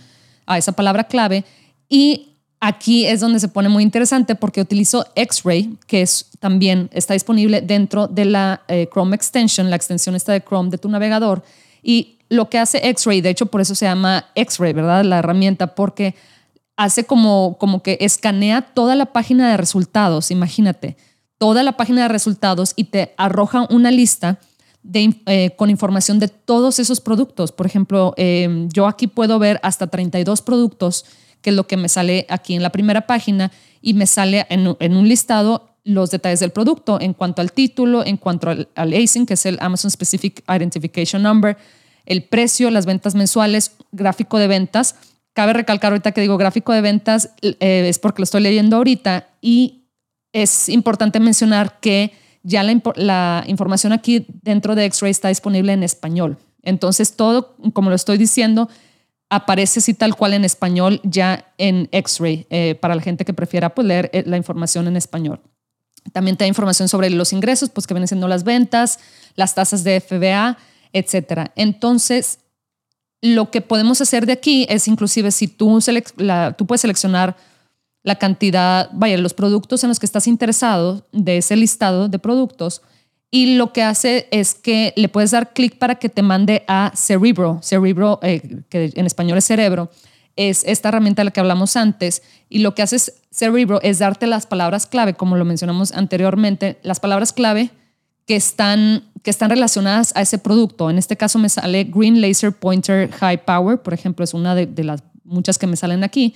a 0.44 0.58
esa 0.58 0.72
palabra 0.72 1.04
clave, 1.04 1.46
y 1.88 2.31
Aquí 2.64 3.06
es 3.06 3.18
donde 3.18 3.40
se 3.40 3.48
pone 3.48 3.68
muy 3.68 3.82
interesante 3.82 4.36
porque 4.36 4.60
utilizo 4.60 5.04
X-Ray, 5.16 5.78
que 5.88 6.00
es, 6.00 6.30
también 6.38 6.88
está 6.92 7.12
disponible 7.12 7.60
dentro 7.60 8.06
de 8.06 8.24
la 8.24 8.62
eh, 8.68 8.88
Chrome 8.88 9.16
Extension, 9.16 9.68
la 9.68 9.74
extensión 9.74 10.14
esta 10.14 10.30
de 10.30 10.44
Chrome 10.44 10.70
de 10.70 10.78
tu 10.78 10.88
navegador. 10.88 11.42
Y 11.82 12.18
lo 12.28 12.48
que 12.48 12.60
hace 12.60 12.78
X-Ray, 12.90 13.20
de 13.20 13.30
hecho 13.30 13.46
por 13.46 13.60
eso 13.60 13.74
se 13.74 13.86
llama 13.86 14.26
X-Ray, 14.36 14.74
¿verdad? 14.74 15.02
La 15.02 15.18
herramienta, 15.18 15.74
porque 15.74 16.14
hace 16.76 17.02
como, 17.02 17.56
como 17.58 17.82
que 17.82 17.98
escanea 18.00 18.62
toda 18.62 18.94
la 18.94 19.06
página 19.06 19.50
de 19.50 19.56
resultados, 19.56 20.30
imagínate, 20.30 20.96
toda 21.38 21.64
la 21.64 21.72
página 21.72 22.02
de 22.02 22.08
resultados 22.10 22.74
y 22.76 22.84
te 22.84 23.12
arroja 23.16 23.66
una 23.70 23.90
lista 23.90 24.38
de, 24.84 25.16
eh, 25.26 25.50
con 25.56 25.68
información 25.68 26.20
de 26.20 26.28
todos 26.28 26.78
esos 26.78 27.00
productos. 27.00 27.50
Por 27.50 27.66
ejemplo, 27.66 28.14
eh, 28.16 28.68
yo 28.72 28.86
aquí 28.86 29.08
puedo 29.08 29.40
ver 29.40 29.58
hasta 29.64 29.88
32 29.88 30.42
productos 30.42 31.06
que 31.42 31.50
es 31.50 31.56
lo 31.56 31.66
que 31.66 31.76
me 31.76 31.88
sale 31.88 32.26
aquí 32.28 32.54
en 32.54 32.62
la 32.62 32.70
primera 32.70 33.06
página, 33.06 33.52
y 33.82 33.94
me 33.94 34.06
sale 34.06 34.46
en, 34.48 34.66
un 34.96 35.08
listado 35.08 35.76
los 35.84 36.10
detalles 36.10 36.40
del 36.40 36.50
producto 36.50 37.00
en 37.00 37.12
cuanto 37.12 37.42
al 37.42 37.52
título, 37.52 38.06
en 38.06 38.16
cuanto 38.16 38.48
al, 38.48 38.68
al 38.76 38.94
ASIN, 38.94 39.26
que 39.26 39.34
es 39.34 39.44
el 39.44 39.58
Amazon 39.60 39.90
Specific 39.90 40.44
Identification 40.48 41.22
Number, 41.22 41.56
el 42.06 42.22
precio, 42.22 42.70
las 42.70 42.86
ventas 42.86 43.14
mensuales, 43.14 43.72
gráfico 43.90 44.38
de 44.38 44.46
ventas. 44.46 44.94
Cabe 45.34 45.52
recalcar 45.52 45.92
ahorita 45.92 46.12
que 46.12 46.20
digo 46.20 46.36
gráfico 46.36 46.72
de 46.72 46.80
ventas 46.80 47.30
eh, 47.42 47.86
es 47.88 47.98
porque 47.98 48.20
lo 48.20 48.24
estoy 48.24 48.42
leyendo 48.42 48.76
ahorita 48.76 49.28
y 49.40 49.88
es 50.32 50.68
importante 50.68 51.20
mencionar 51.20 51.80
que 51.80 52.12
ya 52.42 52.62
la, 52.62 52.80
la 52.96 53.44
información 53.46 53.92
aquí 53.92 54.26
dentro 54.42 54.74
de 54.74 54.84
X-Ray 54.86 55.10
está 55.10 55.28
disponible 55.28 55.72
en 55.72 55.82
español. 55.82 56.38
Entonces 56.62 57.16
todo, 57.16 57.56
como 57.72 57.90
lo 57.90 57.96
estoy 57.96 58.18
diciendo, 58.18 58.68
aparece 59.32 59.80
así 59.80 59.94
tal 59.94 60.14
cual 60.14 60.34
en 60.34 60.44
español 60.44 61.00
ya 61.04 61.54
en 61.56 61.88
X-Ray, 61.90 62.46
eh, 62.50 62.74
para 62.78 62.94
la 62.94 63.00
gente 63.00 63.24
que 63.24 63.32
prefiera 63.32 63.74
pues, 63.74 63.86
leer 63.86 64.10
eh, 64.12 64.24
la 64.26 64.36
información 64.36 64.86
en 64.88 64.96
español. 64.98 65.40
También 66.12 66.36
te 66.36 66.44
da 66.44 66.48
información 66.48 66.86
sobre 66.86 67.08
los 67.08 67.32
ingresos, 67.32 67.70
pues 67.70 67.86
que 67.86 67.94
vienen 67.94 68.08
siendo 68.08 68.28
las 68.28 68.44
ventas, 68.44 68.98
las 69.34 69.54
tasas 69.54 69.84
de 69.84 70.00
FBA, 70.00 70.58
etc. 70.92 71.50
Entonces, 71.56 72.40
lo 73.22 73.50
que 73.50 73.62
podemos 73.62 74.02
hacer 74.02 74.26
de 74.26 74.34
aquí 74.34 74.66
es 74.68 74.86
inclusive 74.86 75.30
si 75.30 75.48
tú, 75.48 75.78
tú 76.58 76.66
puedes 76.66 76.82
seleccionar 76.82 77.34
la 78.02 78.16
cantidad, 78.16 78.90
vaya, 78.92 79.16
los 79.16 79.32
productos 79.32 79.82
en 79.82 79.88
los 79.88 79.98
que 79.98 80.06
estás 80.06 80.26
interesado 80.26 81.06
de 81.12 81.38
ese 81.38 81.56
listado 81.56 82.10
de 82.10 82.18
productos, 82.18 82.82
y 83.34 83.56
lo 83.56 83.72
que 83.72 83.82
hace 83.82 84.28
es 84.30 84.54
que 84.54 84.92
le 84.94 85.08
puedes 85.08 85.30
dar 85.30 85.54
clic 85.54 85.78
para 85.78 85.94
que 85.94 86.10
te 86.10 86.20
mande 86.20 86.64
a 86.68 86.92
Cerebro. 86.94 87.60
Cerebro, 87.62 88.20
eh, 88.22 88.60
que 88.68 88.92
en 88.94 89.06
español 89.06 89.38
es 89.38 89.46
cerebro, 89.46 89.90
es 90.36 90.64
esta 90.64 90.90
herramienta 90.90 91.22
de 91.22 91.24
la 91.24 91.30
que 91.30 91.40
hablamos 91.40 91.74
antes. 91.76 92.22
Y 92.50 92.58
lo 92.58 92.74
que 92.74 92.82
hace 92.82 92.98
Cerebro 93.30 93.80
es 93.80 94.00
darte 94.00 94.26
las 94.26 94.46
palabras 94.46 94.86
clave, 94.86 95.14
como 95.14 95.38
lo 95.38 95.46
mencionamos 95.46 95.92
anteriormente, 95.92 96.78
las 96.82 97.00
palabras 97.00 97.32
clave 97.32 97.70
que 98.26 98.36
están, 98.36 99.04
que 99.22 99.30
están 99.30 99.48
relacionadas 99.48 100.12
a 100.14 100.20
ese 100.20 100.36
producto. 100.36 100.90
En 100.90 100.98
este 100.98 101.16
caso 101.16 101.38
me 101.38 101.48
sale 101.48 101.84
Green 101.84 102.20
Laser 102.20 102.52
Pointer 102.52 103.10
High 103.12 103.46
Power, 103.46 103.78
por 103.78 103.94
ejemplo, 103.94 104.24
es 104.24 104.34
una 104.34 104.54
de, 104.54 104.66
de 104.66 104.84
las 104.84 105.02
muchas 105.24 105.56
que 105.56 105.66
me 105.66 105.76
salen 105.76 106.04
aquí. 106.04 106.34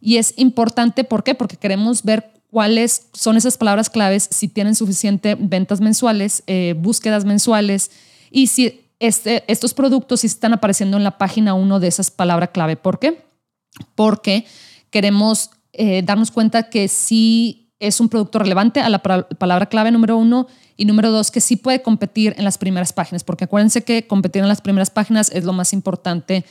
Y 0.00 0.18
es 0.18 0.32
importante, 0.36 1.02
¿por 1.02 1.24
qué? 1.24 1.34
Porque 1.34 1.56
queremos 1.56 2.04
ver 2.04 2.35
cuáles 2.50 3.08
son 3.12 3.36
esas 3.36 3.56
palabras 3.58 3.90
claves, 3.90 4.28
si 4.30 4.48
tienen 4.48 4.74
suficiente 4.74 5.36
ventas 5.38 5.80
mensuales, 5.80 6.42
eh, 6.46 6.74
búsquedas 6.78 7.24
mensuales 7.24 7.90
y 8.30 8.48
si 8.48 8.86
este, 8.98 9.44
estos 9.46 9.74
productos 9.74 10.24
están 10.24 10.54
apareciendo 10.54 10.96
en 10.96 11.04
la 11.04 11.18
página 11.18 11.54
1 11.54 11.80
de 11.80 11.88
esas 11.88 12.10
palabras 12.10 12.50
clave. 12.50 12.76
¿Por 12.76 12.98
qué? 12.98 13.24
Porque 13.94 14.46
queremos 14.90 15.50
eh, 15.72 16.02
darnos 16.02 16.30
cuenta 16.30 16.70
que 16.70 16.88
sí 16.88 17.66
es 17.78 18.00
un 18.00 18.08
producto 18.08 18.38
relevante 18.38 18.80
a 18.80 18.88
la 18.88 19.02
palabra 19.02 19.66
clave 19.66 19.90
número 19.90 20.16
uno 20.16 20.46
y 20.76 20.86
número 20.86 21.10
dos, 21.10 21.30
que 21.30 21.40
sí 21.40 21.56
puede 21.56 21.82
competir 21.82 22.34
en 22.38 22.44
las 22.44 22.58
primeras 22.58 22.92
páginas, 22.92 23.24
porque 23.24 23.44
acuérdense 23.44 23.84
que 23.84 24.06
competir 24.06 24.42
en 24.42 24.48
las 24.48 24.60
primeras 24.60 24.90
páginas 24.90 25.30
es 25.30 25.44
lo 25.44 25.52
más 25.52 25.72
importante 25.72 26.44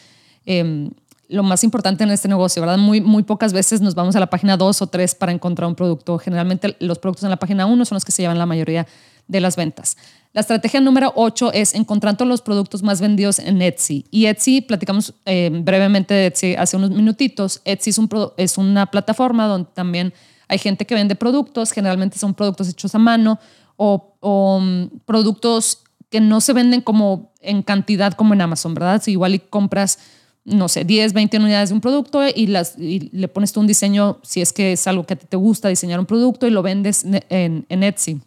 em, 0.46 0.92
lo 1.28 1.44
más 1.44 1.64
importante 1.64 2.04
en 2.04 2.12
este 2.12 2.28
negocio, 2.28 2.62
¿verdad? 2.62 2.78
Muy, 2.78 3.02
muy 3.02 3.24
pocas 3.24 3.54
veces 3.54 3.82
nos 3.82 3.96
vamos 3.96 4.16
a 4.16 4.20
la 4.20 4.30
página 4.30 4.58
2 4.58 4.82
o 4.82 4.88
3 4.88 5.16
para 5.16 5.32
encontrar 5.32 5.68
un 5.68 5.76
producto. 5.76 6.18
Generalmente 6.18 6.76
los 6.80 7.00
productos 7.00 7.24
en 7.24 7.30
la 7.30 7.38
página 7.38 7.66
1 7.66 7.86
son 7.86 7.96
los 7.96 8.06
que 8.06 8.12
se 8.12 8.22
llevan 8.22 8.38
la 8.38 8.46
mayoría 8.46 8.86
de 9.28 9.40
las 9.40 9.56
ventas. 9.56 9.98
La 10.34 10.42
estrategia 10.42 10.82
número 10.82 11.14
8 11.16 11.54
es 11.54 11.74
encontrando 11.76 12.26
los 12.26 12.42
productos 12.42 12.84
más 12.84 13.00
vendidos 13.00 13.40
en 13.40 13.62
Etsy. 13.62 14.06
Y 14.12 14.26
Etsy, 14.26 14.62
platicamos 14.62 15.14
eh, 15.26 15.50
brevemente 15.52 16.14
de 16.14 16.28
Etsy 16.28 16.56
hace 16.56 16.76
unos 16.78 16.92
minutitos. 16.92 17.62
Etsy 17.66 17.92
es, 17.92 17.98
un, 17.98 18.10
es 18.38 18.58
una 18.58 18.86
plataforma 18.88 19.48
donde 19.48 19.70
también 19.74 20.14
Hay 20.48 20.60
gente 20.60 20.86
que 20.86 20.94
vende 20.94 21.16
productos, 21.16 21.72
generalmente 21.72 22.20
son 22.20 22.34
productos 22.36 22.70
hechos 22.70 22.94
a 22.94 23.00
mano 23.00 23.40
o, 23.78 24.60
mm, 24.62 25.00
productos 25.06 25.80
que 26.10 26.20
no 26.20 26.40
se 26.40 26.54
venden 26.54 26.82
como 26.82 27.32
en 27.42 27.64
cantidad 27.64 28.14
como 28.14 28.34
en 28.34 28.42
Amazon, 28.42 28.74
¿verdad? 28.74 29.02
Si 29.02 29.12
igual 29.12 29.36
y 29.36 29.40
compras, 29.40 30.00
no 30.46 30.70
sé, 30.70 30.86
10, 30.86 31.14
20 31.14 31.38
unidades 31.38 31.70
de 31.70 31.76
un 31.76 31.82
producto 31.82 32.22
y, 32.28 32.48
las, 32.48 32.78
le 32.78 33.28
pones 33.28 33.52
tú 33.52 33.60
un 33.60 33.68
diseño, 33.68 34.20
si 34.24 34.42
es 34.42 34.54
que 34.54 34.74
es 34.74 34.88
algo 34.88 35.06
que 35.06 35.16
te 35.16 35.38
gusta, 35.38 35.70
diseñar 35.70 36.00
un 36.00 36.06
producto 36.06 36.48
y 36.48 36.52
lo 36.52 36.62
vendes 36.62 37.06
en, 37.30 37.66
Etsy. 37.70 38.22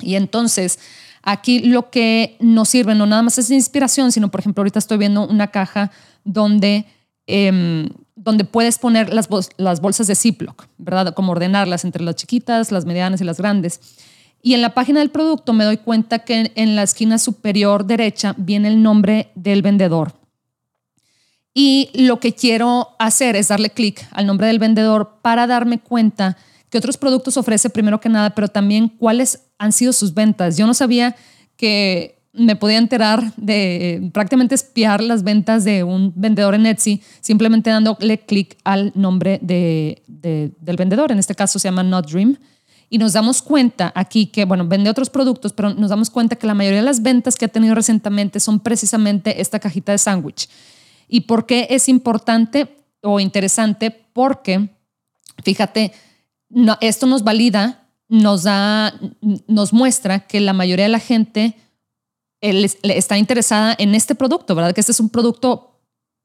Y 0.00 0.16
entonces, 0.16 0.78
aquí 1.22 1.60
lo 1.60 1.90
que 1.90 2.36
nos 2.40 2.68
sirve 2.68 2.94
no 2.94 3.06
nada 3.06 3.22
más 3.22 3.38
es 3.38 3.50
inspiración, 3.50 4.12
sino, 4.12 4.30
por 4.30 4.40
ejemplo, 4.40 4.60
ahorita 4.62 4.80
estoy 4.80 4.98
viendo 4.98 5.26
una 5.26 5.48
caja 5.48 5.92
donde 6.24 6.86
Em, 7.26 7.88
donde 8.16 8.44
puedes 8.44 8.78
poner 8.78 9.12
las 9.12 9.28
bolsas 9.80 10.06
de 10.06 10.14
Ziploc, 10.14 10.66
¿verdad? 10.78 11.14
Como 11.14 11.32
ordenarlas 11.32 11.84
entre 11.84 12.04
las 12.04 12.16
chiquitas, 12.16 12.70
las 12.70 12.84
medianas 12.84 13.20
y 13.20 13.24
las 13.24 13.38
grandes. 13.38 13.80
Y 14.42 14.54
en 14.54 14.62
la 14.62 14.74
página 14.74 15.00
del 15.00 15.10
producto 15.10 15.52
me 15.52 15.64
doy 15.64 15.78
cuenta 15.78 16.20
que 16.20 16.52
en 16.54 16.76
la 16.76 16.82
esquina 16.82 17.18
superior 17.18 17.86
derecha 17.86 18.34
viene 18.36 18.68
el 18.68 18.82
nombre 18.82 19.30
del 19.34 19.62
vendedor. 19.62 20.12
Y 21.54 21.90
lo 21.94 22.18
que 22.18 22.34
quiero 22.34 22.90
hacer 22.98 23.36
es 23.36 23.48
darle 23.48 23.70
clic 23.70 24.06
al 24.10 24.26
nombre 24.26 24.46
del 24.46 24.58
vendedor 24.58 25.18
para 25.22 25.46
darme 25.46 25.78
cuenta 25.78 26.36
qué 26.70 26.78
otros 26.78 26.96
productos 26.96 27.36
ofrece 27.36 27.68
primero 27.68 28.00
que 28.00 28.08
nada, 28.08 28.30
pero 28.30 28.48
también 28.48 28.88
cuáles 28.88 29.42
han 29.58 29.72
sido 29.72 29.92
sus 29.92 30.14
ventas. 30.14 30.56
Yo 30.56 30.66
no 30.66 30.72
sabía 30.72 31.14
que 31.56 32.22
me 32.32 32.56
podía 32.56 32.78
enterar 32.78 33.34
de 33.36 34.10
prácticamente 34.14 34.54
espiar 34.54 35.02
las 35.02 35.22
ventas 35.22 35.64
de 35.64 35.84
un 35.84 36.12
vendedor 36.16 36.54
en 36.54 36.64
Etsy 36.64 37.02
simplemente 37.20 37.68
dándole 37.68 38.20
clic 38.20 38.56
al 38.64 38.90
nombre 38.94 39.38
de, 39.42 40.02
del 40.06 40.76
vendedor. 40.76 41.12
En 41.12 41.18
este 41.18 41.34
caso 41.34 41.58
se 41.58 41.68
llama 41.68 41.82
Not 41.82 42.10
Dream. 42.10 42.38
Y 42.88 42.98
nos 42.98 43.14
damos 43.14 43.40
cuenta 43.40 43.90
aquí 43.94 44.26
que, 44.26 44.44
bueno, 44.44 44.66
vende 44.66 44.90
otros 44.90 45.08
productos, 45.08 45.54
pero 45.54 45.72
nos 45.72 45.88
damos 45.88 46.10
cuenta 46.10 46.36
que 46.36 46.46
la 46.46 46.52
mayoría 46.52 46.80
de 46.80 46.84
las 46.84 47.00
ventas 47.00 47.36
que 47.36 47.46
ha 47.46 47.48
tenido 47.48 47.74
recientemente 47.74 48.38
son 48.38 48.60
precisamente 48.60 49.40
esta 49.40 49.58
cajita 49.58 49.92
de 49.92 49.98
sándwich. 49.98 50.46
¿Y 51.12 51.20
por 51.20 51.44
qué 51.44 51.66
es 51.68 51.90
importante 51.90 52.74
o 53.02 53.20
interesante? 53.20 53.90
Porque, 53.90 54.70
fíjate, 55.44 55.92
esto 56.80 57.06
nos 57.06 57.22
valida, 57.22 57.86
nos 58.08 58.44
da, 58.44 58.98
nos 59.46 59.74
muestra 59.74 60.20
que 60.20 60.40
la 60.40 60.54
mayoría 60.54 60.86
de 60.86 60.92
la 60.92 61.00
gente 61.00 61.54
está 62.40 63.18
interesada 63.18 63.76
en 63.78 63.94
este 63.94 64.14
producto, 64.14 64.54
¿verdad? 64.54 64.72
Que 64.74 64.80
este 64.80 64.92
es 64.92 65.00
un 65.00 65.10
producto, 65.10 65.82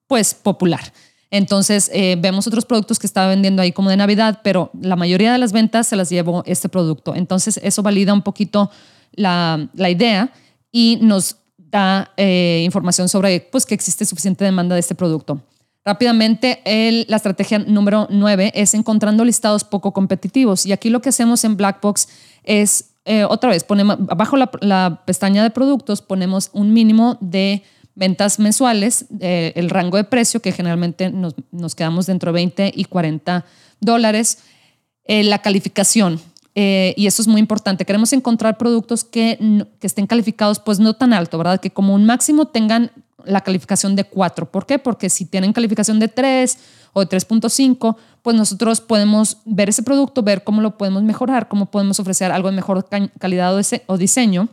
pues, 0.08 0.34
popular. 0.34 0.93
Entonces, 1.32 1.91
eh, 1.93 2.15
vemos 2.17 2.47
otros 2.47 2.63
productos 2.63 2.97
que 2.97 3.08
estaba 3.08 3.28
vendiendo 3.28 3.62
ahí 3.62 3.73
como 3.73 3.89
de 3.89 3.97
Navidad, 3.97 4.39
pero 4.41 4.71
la 4.82 4.95
mayoría 4.95 5.34
de 5.34 5.38
las 5.38 5.52
ventas 5.52 5.88
se 5.88 5.97
las 5.97 6.10
llevó 6.10 6.43
este 6.45 6.69
producto. 6.69 7.13
Entonces, 7.13 7.60
eso 7.62 7.84
valida 7.84 8.13
un 8.13 8.21
poquito 8.21 8.71
la, 9.12 9.67
idea 9.76 10.32
y 10.71 10.97
nos 11.02 11.36
da 11.71 12.12
eh, 12.17 12.62
información 12.65 13.10
sobre 13.10 13.39
pues, 13.39 13.65
que 13.65 13.75
existe 13.75 14.06
suficiente 14.06 14.43
demanda 14.45 14.75
de 14.75 14.82
este 14.82 14.95
producto. 14.95 15.41
Rápidamente, 15.86 16.62
la 17.08 17.15
estrategia 17.15 17.60
número 17.60 18.08
9 18.10 18.51
es 18.56 18.73
encontrando 18.73 19.23
listados 19.23 19.63
poco 19.63 19.93
competitivos. 19.93 20.65
Y 20.65 20.73
aquí 20.73 20.89
lo 20.89 21.01
que 21.01 21.10
hacemos 21.10 21.45
en 21.45 21.56
Blackbox 21.56 22.10
es 22.43 22.89
eh, 23.06 23.23
otra 23.23 23.51
vez, 23.51 23.63
ponemos, 23.63 23.97
abajo 24.10 24.36
la, 24.36 25.01
pestaña 25.06 25.43
de 25.43 25.49
productos 25.49 26.01
ponemos 26.01 26.49
un 26.51 26.73
mínimo 26.73 27.17
de 27.21 27.63
ventas 27.95 28.38
mensuales, 28.38 29.06
eh, 29.21 29.53
el 29.56 29.69
rango 29.69 29.95
de 29.95 30.03
precio, 30.03 30.41
que 30.41 30.51
generalmente 30.51 31.10
nos, 31.10 31.36
quedamos 31.73 32.06
dentro 32.06 32.34
de 32.34 32.36
20 32.36 32.73
y 32.75 32.84
40 32.84 33.45
dólares, 33.80 34.39
la 35.08 35.41
calificación. 35.41 36.19
Y 36.60 37.06
eso 37.06 37.22
es 37.22 37.28
muy 37.28 37.39
importante. 37.39 37.86
Queremos 37.86 38.13
encontrar 38.13 38.58
productos 38.58 39.04
que, 39.04 39.65
que 39.80 39.86
estén 39.86 40.08
calificados, 40.08 40.60
pues 40.60 40.80
no 40.80 40.96
tan 40.96 41.13
alto, 41.13 41.38
¿verdad? 41.38 41.60
Que 41.60 41.70
como 41.70 41.93
un 41.93 42.06
máximo 42.06 42.48
tengan 42.48 42.91
la 43.28 43.41
calificación 43.41 43.96
de 43.96 44.06
4. 44.06 44.50
¿Por 44.50 44.65
qué? 44.65 44.80
Porque 44.80 45.10
si 45.10 45.26
tienen 45.26 45.54
calificación 45.54 46.00
de 46.00 46.08
3 46.08 46.58
o 46.93 47.06
de 47.06 47.10
3.5, 47.10 47.96
pues 48.22 48.36
nosotros 48.36 48.82
podemos 48.82 49.38
ver 49.46 49.70
ese 49.70 49.84
producto, 49.84 50.24
ver 50.24 50.43
cómo 50.43 50.62
lo 50.62 50.78
podemos 50.78 51.04
mejorar, 51.04 51.48
cómo 51.48 51.67
podemos 51.67 52.00
ofrecer 52.00 52.32
algo 52.32 52.50
de 52.50 52.56
mejor 52.56 52.88
calidad 53.20 53.56
o 53.86 53.98
diseño 53.98 54.50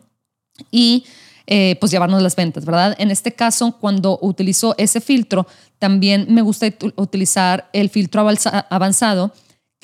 y 0.70 1.04
eh, 1.46 1.76
pues 1.80 1.92
llevarnos 1.92 2.22
las 2.22 2.36
ventas, 2.36 2.64
¿verdad? 2.64 2.94
En 2.98 3.10
este 3.10 3.32
caso, 3.32 3.76
cuando 3.80 4.18
utilizo 4.22 4.74
ese 4.78 5.00
filtro, 5.00 5.46
también 5.78 6.26
me 6.30 6.42
gusta 6.42 6.66
utilizar 6.96 7.68
el 7.72 7.90
filtro 7.90 8.26
avanzado 8.70 9.32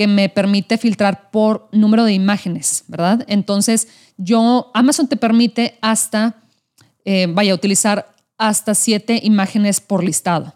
que 0.00 0.06
me 0.06 0.30
permite 0.30 0.78
filtrar 0.78 1.30
por 1.30 1.68
número 1.72 2.04
de 2.04 2.14
imágenes, 2.14 2.84
¿verdad? 2.88 3.22
Entonces, 3.28 3.86
yo, 4.16 4.70
Amazon 4.72 5.08
te 5.08 5.16
permite 5.16 5.76
hasta, 5.82 6.36
eh, 7.04 7.26
vaya, 7.28 7.52
a 7.52 7.54
utilizar 7.54 8.10
hasta 8.38 8.74
siete 8.74 9.20
imágenes 9.22 9.82
por 9.82 10.02
listado. 10.02 10.54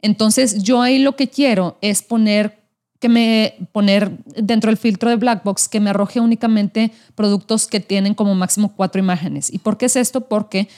Entonces, 0.00 0.62
yo 0.62 0.80
ahí 0.80 0.98
lo 0.98 1.14
que 1.14 1.28
quiero 1.28 1.76
es 1.82 2.02
poner 2.02 2.62
que 2.98 3.10
me 3.10 3.68
poner 3.72 4.16
dentro 4.34 4.70
del 4.70 4.78
filtro 4.78 5.10
de 5.10 5.16
Blackbox 5.16 5.68
que 5.68 5.78
me 5.78 5.90
arroje 5.90 6.18
únicamente 6.18 6.90
productos 7.14 7.66
que 7.66 7.80
tienen 7.80 8.14
como 8.14 8.34
máximo 8.34 8.72
cuatro 8.74 8.98
imágenes. 8.98 9.52
¿Y 9.52 9.58
por 9.58 9.76
qué 9.76 9.84
es 9.84 9.96
esto? 9.96 10.22
Porque 10.22 10.68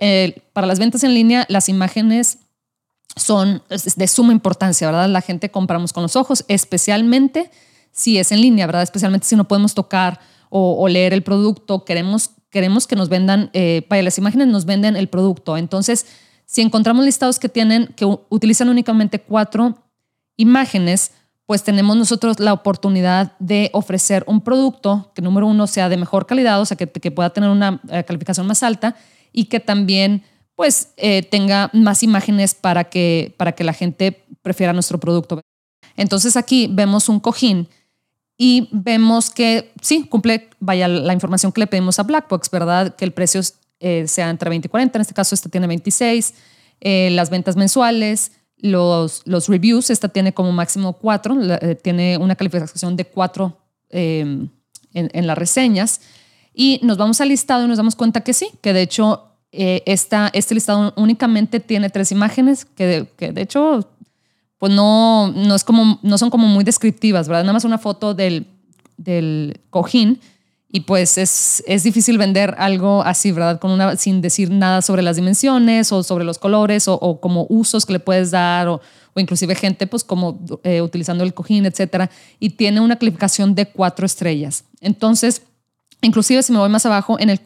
eh, 0.00 0.42
para 0.52 0.66
las 0.66 0.80
ventas 0.80 1.04
en 1.04 1.14
línea 1.14 1.46
las 1.48 1.68
imágenes 1.68 2.38
son 3.16 3.62
de 3.96 4.08
suma 4.08 4.32
importancia, 4.32 4.86
¿verdad? 4.86 5.08
La 5.08 5.20
gente 5.20 5.50
compramos 5.50 5.92
con 5.92 6.02
los 6.02 6.16
ojos, 6.16 6.44
especialmente 6.48 7.50
si 7.92 8.18
es 8.18 8.32
en 8.32 8.40
línea, 8.40 8.66
¿verdad? 8.66 8.82
Especialmente 8.82 9.26
si 9.26 9.36
no 9.36 9.48
podemos 9.48 9.74
tocar 9.74 10.20
o, 10.48 10.88
leer 10.88 11.12
el 11.12 11.22
producto, 11.22 11.84
queremos, 11.84 12.30
queremos 12.50 12.88
que 12.88 12.96
nos 12.96 13.08
vendan, 13.08 13.50
eh, 13.52 13.86
para 13.88 14.02
las 14.02 14.18
imágenes 14.18 14.48
nos 14.48 14.64
venden 14.64 14.96
el 14.96 15.08
producto. 15.08 15.56
Entonces, 15.56 16.06
si 16.44 16.60
encontramos 16.60 17.04
listados 17.04 17.38
que 17.38 17.48
tienen, 17.48 17.94
que 17.94 18.04
utilizan 18.28 18.68
únicamente 18.68 19.20
cuatro 19.20 19.78
imágenes, 20.36 21.12
pues 21.46 21.62
tenemos 21.62 21.96
nosotros 21.96 22.40
la 22.40 22.52
oportunidad 22.52 23.32
de 23.38 23.70
ofrecer 23.72 24.24
un 24.26 24.40
producto 24.40 25.12
que 25.14 25.22
número 25.22 25.46
uno 25.46 25.66
sea 25.66 25.88
de 25.88 25.96
mejor 25.96 26.26
calidad, 26.26 26.60
o 26.60 26.64
sea, 26.64 26.76
que, 26.76 26.86
pueda 26.86 27.30
tener 27.30 27.50
una 27.50 27.80
eh, 27.90 28.02
calificación 28.02 28.46
más 28.46 28.62
alta 28.64 28.96
y 29.32 29.44
que 29.44 29.60
también 29.60 30.24
pues 30.60 30.92
eh, 30.98 31.22
tenga 31.22 31.70
más 31.72 32.02
imágenes 32.02 32.54
para 32.54 32.84
que, 32.84 33.32
para 33.38 33.52
que 33.52 33.64
la 33.64 33.72
gente 33.72 34.26
prefiera 34.42 34.74
nuestro 34.74 35.00
producto. 35.00 35.40
Entonces 35.96 36.36
aquí 36.36 36.68
vemos 36.70 37.08
un 37.08 37.18
cojín 37.18 37.66
y 38.36 38.68
vemos 38.70 39.30
que 39.30 39.72
sí, 39.80 40.04
cumple, 40.04 40.50
vaya, 40.58 40.86
la 40.86 41.14
información 41.14 41.50
que 41.50 41.60
le 41.60 41.66
pedimos 41.66 41.98
a 41.98 42.02
Blackbox, 42.02 42.50
¿verdad? 42.50 42.94
Que 42.94 43.06
el 43.06 43.12
precio 43.12 43.40
eh, 43.78 44.06
sea 44.06 44.28
entre 44.28 44.50
20 44.50 44.66
y 44.66 44.68
40, 44.68 44.98
en 44.98 45.00
este 45.00 45.14
caso 45.14 45.34
este 45.34 45.48
tiene 45.48 45.66
26, 45.66 46.34
las 46.82 47.30
ventas 47.30 47.56
mensuales, 47.56 48.32
los, 48.58 49.22
los 49.24 49.48
reviews, 49.48 49.88
esta 49.88 50.10
tiene 50.10 50.34
como 50.34 50.52
máximo 50.52 50.92
cuatro, 50.92 51.38
eh, 51.40 51.74
tiene 51.74 52.18
una 52.18 52.36
calificación 52.36 52.96
de 52.96 53.06
cuatro 53.06 53.56
em, 53.88 54.50
en, 54.92 55.26
las 55.26 55.38
reseñas. 55.38 56.02
Y 56.52 56.80
nos 56.82 56.98
vamos 56.98 57.18
al 57.22 57.28
listado 57.28 57.64
y 57.64 57.68
nos 57.68 57.78
damos 57.78 57.96
cuenta 57.96 58.20
que 58.20 58.34
sí, 58.34 58.50
que 58.60 58.74
de 58.74 58.82
hecho 58.82 59.29
eh, 59.52 59.82
este 59.86 60.54
listado 60.54 60.92
únicamente 60.96 61.60
tiene 61.60 61.90
tres 61.90 62.12
imágenes, 62.12 62.64
que 62.64 62.86
de, 62.86 63.06
que 63.16 63.32
de 63.32 63.42
hecho 63.42 63.88
pues 64.58 64.72
no, 64.74 65.32
no, 65.34 65.54
es 65.54 65.64
como, 65.64 65.98
no 66.02 66.18
son 66.18 66.28
como 66.28 66.46
muy 66.46 66.64
descriptivas, 66.64 67.28
¿verdad? 67.28 67.44
Nada 67.44 67.54
más 67.54 67.64
una 67.64 67.78
foto 67.78 68.12
del, 68.12 68.46
del 68.98 69.58
cojín 69.70 70.20
y 70.72 70.80
pues 70.80 71.16
es, 71.18 71.64
es 71.66 71.82
difícil 71.82 72.18
vender 72.18 72.54
algo 72.58 73.02
así, 73.02 73.32
¿verdad? 73.32 73.58
Con 73.58 73.70
una, 73.70 73.96
sin 73.96 74.20
decir 74.20 74.50
nada 74.50 74.82
sobre 74.82 75.02
las 75.02 75.16
dimensiones 75.16 75.90
o 75.92 76.02
sobre 76.02 76.24
los 76.24 76.38
colores 76.38 76.88
o, 76.88 77.20
como 77.20 77.46
usos 77.48 77.86
que 77.86 77.94
le 77.94 78.00
puedes 78.00 78.30
dar 78.30 78.68
o, 78.68 78.82
o 79.14 79.20
inclusive 79.20 79.54
gente 79.54 79.86
pues 79.86 80.04
como 80.04 80.38
eh, 80.62 80.82
utilizando 80.82 81.24
el 81.24 81.32
cojín, 81.32 81.64
etcétera. 81.64 82.10
Y 82.38 82.50
tiene 82.50 82.80
una 82.80 82.96
calificación 82.96 83.54
de 83.54 83.66
cuatro 83.66 84.04
estrellas. 84.04 84.64
Entonces, 84.82 85.42
inclusive 86.02 86.42
si 86.42 86.52
me 86.52 86.58
voy 86.58 86.68
más 86.68 86.84
abajo 86.84 87.18
en 87.18 87.30
el, 87.30 87.40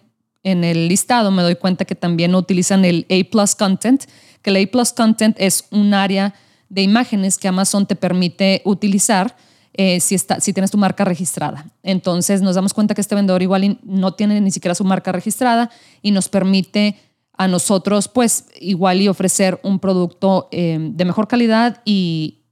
en 0.44 0.62
el 0.62 0.88
listado, 0.88 1.30
me 1.30 1.42
doy 1.42 1.56
cuenta 1.56 1.84
que 1.84 1.94
también 1.94 2.34
utilizan 2.34 2.84
el 2.84 3.06
A 3.10 3.30
Plus 3.30 3.54
Content, 3.54 4.04
que 4.42 4.50
el 4.50 4.56
A 4.56 4.70
Plus 4.70 4.92
Content 4.92 5.36
es 5.40 5.66
un 5.70 5.94
área 5.94 6.34
de 6.68 6.82
imágenes 6.82 7.38
que 7.38 7.48
Amazon 7.48 7.86
te 7.86 7.96
permite 7.96 8.62
utilizar 8.64 9.36
eh, 9.72 9.98
si, 9.98 10.14
está, 10.14 10.40
si 10.40 10.52
tienes 10.52 10.70
tu 10.70 10.78
marca 10.78 11.04
registrada. 11.04 11.66
Entonces 11.82 12.42
nos 12.42 12.54
damos 12.54 12.72
cuenta 12.74 12.94
que 12.94 13.00
este 13.00 13.16
vendedor 13.16 13.42
igual 13.42 13.78
no 13.82 14.14
tiene 14.14 14.40
ni 14.40 14.50
siquiera 14.52 14.74
su 14.74 14.84
marca 14.84 15.10
registrada 15.10 15.70
y 16.00 16.12
nos 16.12 16.28
permite 16.28 16.96
a 17.32 17.48
nosotros 17.48 18.06
pues 18.06 18.46
igual 18.60 19.00
y 19.00 19.08
ofrecer 19.08 19.58
un 19.64 19.80
producto 19.80 20.48
eh, 20.52 20.78
de 20.78 21.04
mejor 21.04 21.26
calidad 21.26 21.82
y 21.84 22.44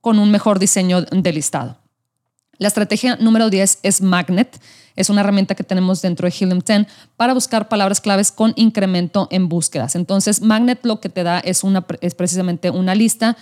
con 0.00 0.18
un 0.18 0.30
mejor 0.30 0.58
diseño 0.58 1.02
de 1.02 1.32
listado. 1.32 1.79
La 2.60 2.68
estrategia 2.68 3.16
número 3.16 3.48
10 3.48 3.78
es 3.82 4.02
Magnet. 4.02 4.60
Es 4.94 5.08
una 5.08 5.22
herramienta 5.22 5.54
que 5.54 5.64
tenemos 5.64 6.02
dentro 6.02 6.28
de 6.28 6.34
Helium 6.38 6.58
10 6.58 6.86
para 7.16 7.32
buscar 7.32 7.70
palabras 7.70 8.02
claves 8.02 8.30
con 8.30 8.52
incremento 8.54 9.28
en 9.30 9.48
búsquedas. 9.48 9.96
Entonces, 9.96 10.42
Magnet 10.42 10.84
lo 10.84 11.00
que 11.00 11.08
te 11.08 11.22
da 11.22 11.38
es, 11.38 11.64
una, 11.64 11.86
es 12.02 12.14
precisamente 12.14 12.68
una 12.68 12.94
lista 12.94 13.38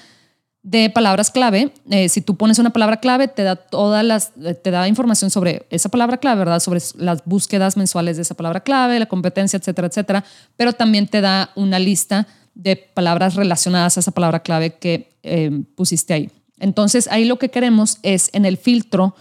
de 0.62 0.88
palabras 0.88 1.32
clave. 1.32 1.72
Eh, 1.90 2.08
si 2.08 2.20
tú 2.20 2.36
pones 2.36 2.60
una 2.60 2.70
palabra 2.70 2.98
clave, 2.98 3.26
te 3.26 3.42
da 3.42 3.56
todas 3.56 4.04
las, 4.04 4.30
eh, 4.40 4.54
te 4.54 4.70
da 4.70 4.86
información 4.86 5.32
sobre 5.32 5.66
esa 5.70 5.88
palabra 5.88 6.18
clave, 6.18 6.38
¿verdad? 6.38 6.60
Sobre 6.60 6.80
las 6.98 7.24
búsquedas 7.24 7.76
mensuales 7.76 8.14
de 8.14 8.22
esa 8.22 8.36
palabra 8.36 8.60
clave, 8.60 9.00
la 9.00 9.06
competencia, 9.06 9.56
etcétera, 9.56 9.88
etcétera. 9.88 10.24
Pero 10.56 10.74
también 10.74 11.08
te 11.08 11.20
da 11.20 11.50
una 11.56 11.80
lista 11.80 12.28
de 12.54 12.76
palabras 12.76 13.34
relacionadas 13.34 13.96
a 13.96 14.00
esa 14.00 14.12
palabra 14.12 14.44
clave 14.44 14.74
que 14.76 15.10
eh, 15.24 15.50
pusiste 15.74 16.14
ahí. 16.14 16.30
Entonces, 16.60 17.08
ahí 17.10 17.24
lo 17.24 17.38
que 17.38 17.50
queremos 17.50 17.98
es 18.02 18.30
en 18.32 18.44
el 18.44 18.56
filtro 18.56 19.14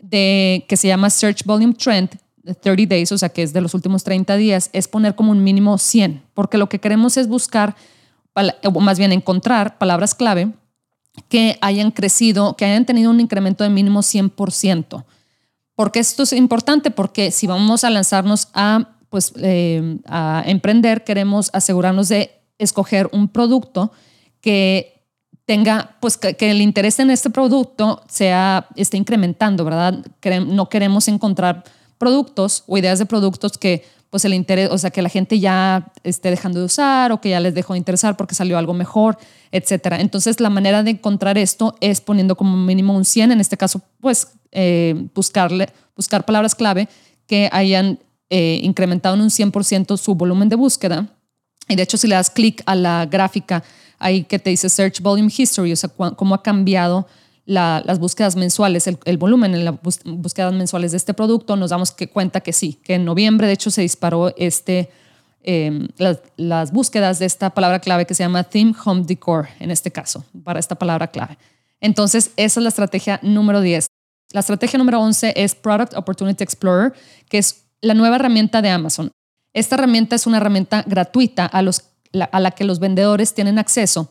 de, 0.00 0.64
que 0.68 0.76
se 0.76 0.88
llama 0.88 1.10
Search 1.10 1.44
Volume 1.44 1.74
Trend, 1.74 2.10
30 2.60 2.86
days, 2.86 3.12
o 3.12 3.18
sea, 3.18 3.28
que 3.28 3.42
es 3.42 3.52
de 3.52 3.60
los 3.60 3.74
últimos 3.74 4.02
30 4.04 4.36
días, 4.36 4.70
es 4.72 4.88
poner 4.88 5.14
como 5.14 5.30
un 5.30 5.44
mínimo 5.44 5.78
100, 5.78 6.22
porque 6.34 6.58
lo 6.58 6.68
que 6.68 6.80
queremos 6.80 7.16
es 7.16 7.28
buscar, 7.28 7.76
o 8.64 8.80
más 8.80 8.98
bien 8.98 9.12
encontrar 9.12 9.78
palabras 9.78 10.14
clave 10.14 10.52
que 11.28 11.58
hayan 11.60 11.90
crecido, 11.90 12.56
que 12.56 12.64
hayan 12.64 12.86
tenido 12.86 13.10
un 13.10 13.20
incremento 13.20 13.64
de 13.64 13.70
mínimo 13.70 14.00
100%. 14.00 15.04
Porque 15.74 16.00
esto 16.00 16.22
es 16.22 16.32
importante? 16.32 16.90
Porque 16.90 17.30
si 17.30 17.46
vamos 17.46 17.84
a 17.84 17.90
lanzarnos 17.90 18.48
a, 18.54 18.96
pues, 19.08 19.32
eh, 19.36 19.98
a 20.06 20.42
emprender, 20.46 21.04
queremos 21.04 21.50
asegurarnos 21.52 22.08
de 22.08 22.30
escoger 22.58 23.08
un 23.12 23.28
producto 23.28 23.92
que 24.40 25.01
tenga, 25.46 25.96
pues 26.00 26.16
que, 26.16 26.36
el 26.38 26.60
interés 26.60 26.98
en 26.98 27.10
este 27.10 27.30
producto 27.30 28.02
sea, 28.08 28.68
esté 28.76 28.96
incrementando, 28.96 29.64
¿verdad? 29.64 30.04
No 30.46 30.68
queremos 30.68 31.08
encontrar 31.08 31.64
productos 31.98 32.64
o 32.66 32.78
ideas 32.78 32.98
de 32.98 33.06
productos 33.06 33.58
que 33.58 33.84
pues 34.10 34.26
el 34.26 34.34
interés, 34.34 34.68
o 34.70 34.76
sea, 34.76 34.90
que 34.90 35.00
la 35.00 35.08
gente 35.08 35.40
ya 35.40 35.90
esté 36.04 36.28
dejando 36.28 36.58
de 36.58 36.66
usar 36.66 37.12
o 37.12 37.20
que 37.22 37.30
ya 37.30 37.40
les 37.40 37.54
dejó 37.54 37.72
de 37.72 37.78
interesar 37.78 38.14
porque 38.14 38.34
salió 38.34 38.58
algo 38.58 38.74
mejor, 38.74 39.16
etcétera. 39.52 40.00
Entonces, 40.00 40.38
la 40.38 40.50
manera 40.50 40.82
de 40.82 40.90
encontrar 40.90 41.38
esto 41.38 41.76
es 41.80 42.02
poniendo 42.02 42.36
como 42.36 42.54
mínimo 42.54 42.94
un 42.94 43.06
100, 43.06 43.32
en 43.32 43.40
este 43.40 43.56
caso, 43.56 43.80
pues 44.00 44.28
eh, 44.50 45.08
buscarle, 45.14 45.70
buscar 45.96 46.26
palabras 46.26 46.54
clave 46.54 46.90
que 47.26 47.48
hayan 47.52 48.00
eh, 48.28 48.60
incrementado 48.62 49.14
en 49.14 49.22
un 49.22 49.30
100% 49.30 49.96
su 49.96 50.14
volumen 50.14 50.50
de 50.50 50.56
búsqueda. 50.56 51.08
Y 51.66 51.76
de 51.76 51.82
hecho, 51.82 51.96
si 51.96 52.06
le 52.06 52.14
das 52.14 52.28
clic 52.28 52.62
a 52.66 52.74
la 52.74 53.06
gráfica 53.06 53.62
ahí 54.02 54.24
que 54.24 54.38
te 54.38 54.50
dice 54.50 54.68
Search 54.68 55.00
Volume 55.00 55.32
History, 55.34 55.72
o 55.72 55.76
sea, 55.76 55.88
cómo 55.88 56.34
ha 56.34 56.42
cambiado 56.42 57.06
las 57.44 57.98
búsquedas 57.98 58.36
mensuales, 58.36 58.86
el, 58.86 59.16
volumen 59.18 59.54
en 59.54 59.64
las 59.64 59.74
búsquedas 60.04 60.52
mensuales 60.52 60.92
de 60.92 60.96
este 60.96 61.14
producto, 61.14 61.56
nos 61.56 61.70
damos 61.70 61.90
que 61.90 62.08
cuenta 62.08 62.40
que 62.40 62.52
sí, 62.52 62.78
que 62.84 62.94
en 62.94 63.04
noviembre 63.04 63.46
de 63.46 63.54
hecho 63.54 63.70
se 63.70 63.82
disparó 63.82 64.32
este, 64.36 64.90
em, 65.42 65.88
las, 66.36 66.72
búsquedas 66.72 67.18
de 67.18 67.26
esta 67.26 67.50
palabra 67.50 67.80
clave 67.80 68.06
que 68.06 68.14
se 68.14 68.22
llama 68.22 68.44
Theme 68.44 68.74
Home 68.84 69.02
Decor, 69.04 69.48
en 69.58 69.70
este 69.70 69.90
caso, 69.90 70.24
para 70.44 70.60
esta 70.60 70.76
palabra 70.76 71.08
clave. 71.08 71.36
Entonces, 71.80 72.30
esa 72.36 72.60
es 72.60 72.62
la 72.62 72.68
estrategia 72.68 73.18
número 73.22 73.60
10. 73.60 73.86
La 74.32 74.40
estrategia 74.40 74.78
número 74.78 75.00
11 75.00 75.34
es 75.36 75.54
Product 75.56 75.94
Opportunity 75.94 76.44
Explorer, 76.44 76.92
que 77.28 77.38
es 77.38 77.64
la 77.80 77.94
nueva 77.94 78.16
herramienta 78.16 78.62
de 78.62 78.70
Amazon. 78.70 79.10
Esta 79.52 79.74
herramienta 79.74 80.14
es 80.16 80.26
una 80.26 80.38
herramienta 80.38 80.84
gratuita 80.86 81.44
a, 81.44 81.60
los, 81.60 81.82
a 82.30 82.40
la 82.40 82.50
que 82.50 82.64
los 82.64 82.78
vendedores 82.78 83.34
tienen 83.34 83.58
acceso 83.58 84.10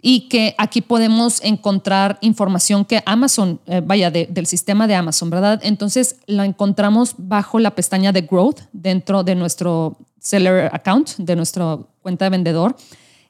y 0.00 0.28
que 0.28 0.54
aquí 0.58 0.80
podemos 0.80 1.42
encontrar 1.42 2.18
información 2.20 2.84
que 2.84 3.02
Amazon, 3.04 3.60
eh, 3.66 3.82
vaya, 3.84 4.10
del 4.10 4.46
sistema 4.46 4.86
de 4.86 4.94
Amazon, 4.94 5.28
¿verdad? 5.28 5.60
Entonces 5.62 6.16
la 6.26 6.44
encontramos 6.44 7.14
bajo 7.18 7.58
la 7.58 7.74
pestaña 7.74 8.12
de 8.12 8.22
Growth 8.22 8.60
dentro 8.72 9.24
de 9.24 9.34
nuestro 9.34 9.96
Seller 10.20 10.70
Account, 10.72 11.16
de 11.16 11.34
nuestra 11.34 11.78
cuenta 12.00 12.26
de 12.26 12.30
vendedor. 12.30 12.76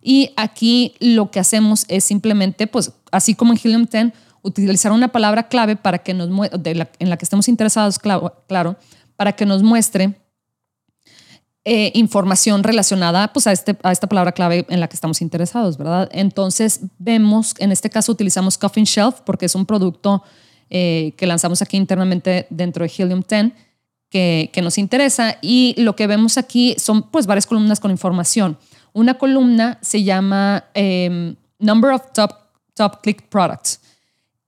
Y 0.03 0.31
aquí 0.37 0.95
lo 1.01 1.31
que 1.31 1.41
hacemos 1.41 1.87
es 1.89 2.05
simplemente, 2.05 2.67
pues 2.67 2.93
así 3.11 3.35
como 3.35 3.53
en 3.53 3.61
Helium 3.63 3.87
10, 3.91 4.13
utilizar 4.43 4.93
una 4.93 5.09
palabra 5.09 5.49
clave 5.49 5.77
para 5.77 5.99
que 5.99 6.15
nos 6.15 6.29
en 6.63 7.11
la 7.11 7.17
que 7.17 7.25
estemos 7.25 7.49
interesados, 7.49 7.99
claro, 7.99 8.77
para 9.17 9.33
que 9.33 9.47
nos 9.47 9.63
muestre 9.63 10.21
eh, 11.71 11.93
información 11.93 12.65
relacionada 12.65 13.31
pues, 13.31 13.47
a, 13.47 13.53
este, 13.53 13.77
a 13.83 13.93
esta 13.93 14.07
palabra 14.07 14.33
clave 14.33 14.65
en 14.71 14.81
la 14.81 14.89
que 14.89 14.95
estamos 14.95 15.21
interesados, 15.21 15.77
¿verdad? 15.77 16.09
Entonces 16.13 16.81
vemos, 16.99 17.55
en 17.59 17.73
este 17.73 17.91
caso 17.91 18.11
utilizamos 18.11 18.57
Coffin 18.57 18.85
Shelf 18.85 19.21
porque 19.21 19.45
es 19.45 19.55
un 19.55 19.67
producto 19.67 20.23
eh, 20.71 21.13
que 21.19 21.27
lanzamos 21.27 21.61
aquí 21.61 21.77
internamente 21.77 22.47
dentro 22.49 22.87
de 22.87 22.93
Helium 22.97 23.23
10 23.29 23.53
que, 24.09 24.51
nos 24.63 24.79
interesa 24.79 25.37
y 25.43 25.75
lo 25.77 25.95
que 25.95 26.07
vemos 26.07 26.39
aquí 26.39 26.75
son 26.79 27.03
pues 27.03 27.27
varias 27.27 27.45
columnas 27.45 27.81
con 27.81 27.91
información. 27.91 28.57
Una 28.95 29.19
columna 29.19 29.77
se 29.83 30.03
llama 30.03 30.65
em, 30.73 31.37
Number 31.59 31.91
of 31.91 32.01
Top, 32.15 32.31
top 32.73 33.03
Click 33.03 33.29
Products 33.29 33.79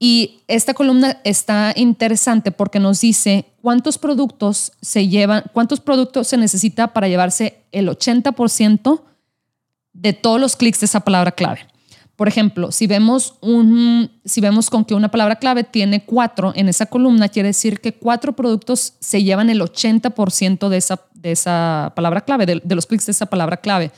y 0.03 0.41
esta 0.49 0.73
columna 0.73 1.21
está 1.25 1.75
interesante 1.77 2.53
porque 2.53 2.81
nos 2.81 3.03
dice 3.03 3.53
cuántos 3.61 3.99
productos 3.99 4.73
se 4.81 5.09
llevan, 5.09 5.45
cuántos 5.53 5.81
productos 5.81 6.27
se 6.27 6.39
necesita 6.39 6.95
para 6.95 7.07
llevarse 7.07 7.65
el 7.71 7.87
80% 7.87 9.03
de 9.93 10.13
todos 10.15 10.41
los 10.41 10.57
clics 10.57 10.81
de 10.81 10.87
esa 10.87 11.01
palabra 11.01 11.33
clave. 11.33 11.67
Por 12.17 12.29
ejemplo, 12.29 12.73
si 12.73 12.87
vemos, 12.87 13.35
un, 13.43 14.11
si 14.25 14.41
vemos 14.41 14.71
con 14.71 14.87
que 14.87 14.95
una 14.95 15.11
palabra 15.11 15.37
clave 15.37 15.65
tiene 15.65 16.03
cuatro 16.03 16.55
en 16.57 16.71
esa 16.71 16.87
columna, 16.87 17.29
quiere 17.29 17.49
decir 17.49 17.81
que 17.81 17.93
cuatro 17.93 18.35
productos 18.35 18.95
se 19.01 19.23
llevan 19.23 19.51
el 19.51 19.61
80% 19.61 20.71
de 20.71 20.77
esa, 20.79 21.03
de 21.13 21.33
esa 21.33 21.93
palabra 21.95 22.23
clave, 22.23 22.47
de, 22.47 22.63
de 22.65 22.75
los 22.75 22.87
clics 22.87 23.05
de 23.05 23.13
esa 23.13 23.27
palabra 23.27 23.59
clave. 23.59 23.93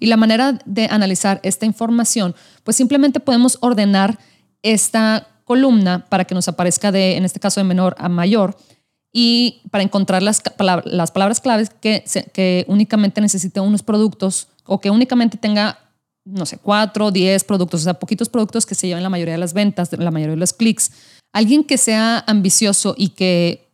Y 0.00 0.06
la 0.06 0.18
manera 0.18 0.58
de 0.66 0.86
analizar 0.90 1.40
esta 1.42 1.64
información, 1.64 2.34
pues 2.62 2.76
simplemente 2.76 3.20
podemos 3.20 3.56
ordenar 3.62 4.18
esta 4.62 5.28
columna 5.46 6.04
para 6.10 6.24
que 6.24 6.34
nos 6.34 6.48
aparezca 6.48 6.92
de, 6.92 7.16
en 7.16 7.24
este 7.24 7.40
caso, 7.40 7.60
de 7.60 7.64
menor 7.64 7.94
a 7.98 8.10
mayor 8.10 8.56
y 9.12 9.62
para 9.70 9.82
encontrar 9.84 10.22
las, 10.22 10.42
las 10.84 11.10
palabras 11.12 11.40
claves 11.40 11.70
que, 11.70 12.04
que 12.34 12.66
únicamente 12.68 13.20
necesite 13.22 13.60
unos 13.60 13.82
productos 13.82 14.48
o 14.66 14.80
que 14.80 14.90
únicamente 14.90 15.38
tenga, 15.38 15.78
no 16.24 16.44
sé, 16.44 16.58
cuatro, 16.58 17.12
diez 17.12 17.44
productos, 17.44 17.82
o 17.82 17.84
sea, 17.84 17.94
poquitos 17.94 18.28
productos 18.28 18.66
que 18.66 18.74
se 18.74 18.88
lleven 18.88 19.04
la 19.04 19.08
mayoría 19.08 19.34
de 19.34 19.38
las 19.38 19.54
ventas, 19.54 19.90
la 19.92 20.10
mayoría 20.10 20.34
de 20.34 20.40
los 20.40 20.52
clics. 20.52 20.90
Alguien 21.32 21.64
que 21.64 21.78
sea 21.78 22.24
ambicioso 22.26 22.94
y 22.98 23.10
que 23.10 23.70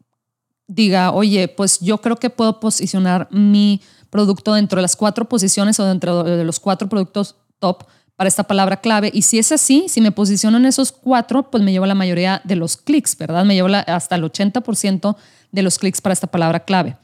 diga, 0.69 1.11
oye, 1.13 1.49
pues 1.49 1.81
yo 1.81 1.99
creo 1.99 2.17
que 2.17 2.31
puedo 2.31 2.61
posicionar 2.61 3.29
mi 3.31 3.81
producto 4.11 4.53
dentro 4.53 4.77
de 4.77 4.83
las 4.83 4.95
cuatro 4.95 5.27
posiciones 5.27 5.81
o 5.81 5.87
dentro 5.87 6.23
de 6.23 6.45
los 6.45 6.61
cuatro 6.61 6.89
productos 6.89 7.37
top 7.59 7.85
para 8.23 8.29
esta 8.29 8.45
palabra 8.45 8.77
clave. 8.77 9.11
Y 9.13 9.23
si 9.23 9.41
es 9.41 9.51
así, 9.51 9.87
si 9.89 10.01
me 10.01 10.13
posiciono 10.13 10.57
en 10.57 10.65
esos 10.65 10.93
cuatro, 10.93 11.51
pues 11.51 11.61
me 11.61 11.73
llevo 11.73 11.87
la 11.87 11.97
mayoría 11.97 12.41
de 12.45 12.55
los 12.55 12.77
clics, 12.77 13.19
¿verdad? 13.19 13.45
Me 13.45 13.55
llevo 13.55 13.67
hasta 13.67 14.15
el 14.15 14.23
80% 14.23 15.17
de 15.51 15.63
los 15.63 15.77
clics 15.77 16.01
para 16.01 16.13
esta 16.13 16.29
palabra 16.29 16.61
clave. 16.61 16.97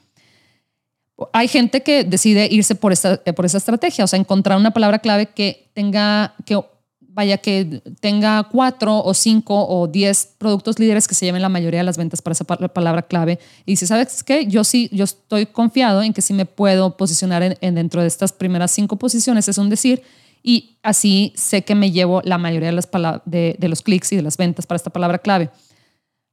Hay 1.33 1.49
gente 1.49 1.83
que 1.83 2.05
decide 2.05 2.47
irse 2.49 2.77
por 2.77 2.93
esta, 2.93 3.17
por 3.35 3.45
esa 3.45 3.59
estrategia, 3.59 4.05
o 4.05 4.07
sea, 4.07 4.17
encontrar 4.17 4.59
una 4.59 4.71
palabra 4.71 5.01
clave 5.01 5.27
que 5.27 5.73
tenga, 5.75 6.37
que 6.47 6.57
vaya, 7.01 7.39
que 7.39 7.83
tenga 7.99 8.45
cuatro 8.45 9.03
o 9.03 9.13
cinco 9.13 9.67
o 9.67 9.89
diez 9.89 10.35
productos 10.39 10.79
líderes 10.79 11.09
que 11.09 11.17
se 11.17 11.27
lleven 11.27 11.43
la 11.43 11.49
mayoría 11.49 11.81
de 11.81 11.85
las 11.85 11.97
ventas 11.97 12.23
para 12.23 12.35
esa 12.35 12.45
palabra 12.45 13.03
clave. 13.03 13.41
Y 13.67 13.75
si 13.75 13.89
¿sabes 13.89 14.23
qué? 14.23 14.47
Yo 14.47 14.63
sí, 14.63 14.89
yo 14.93 15.03
estoy 15.03 15.47
confiado 15.47 16.01
en 16.01 16.13
que 16.13 16.23
sí 16.23 16.33
me 16.33 16.47
puedo 16.47 16.97
posicionar 16.97 17.57
en, 17.61 17.75
dentro 17.75 18.03
de 18.03 18.07
estas 18.07 18.33
primeras 18.33 18.71
cinco 18.71 18.95
posiciones, 18.95 19.49
es 19.49 19.59
un 19.59 19.69
decir, 19.69 20.05
y 20.43 20.79
así 20.83 21.33
sé 21.37 21.63
que 21.63 21.75
me 21.75 21.91
llevo 21.91 22.23
la 22.25 22.39
mayoría 22.39 22.69
de, 22.69 22.73
las 22.73 22.89
de, 23.25 23.57
de 23.59 23.69
los 23.69 23.83
clics 23.83 24.13
y 24.13 24.17
de 24.17 24.23
las 24.23 24.37
ventas 24.37 24.67
para 24.67 24.77
esta 24.77 24.91
palabra 24.91 25.19
clave. 25.19 25.51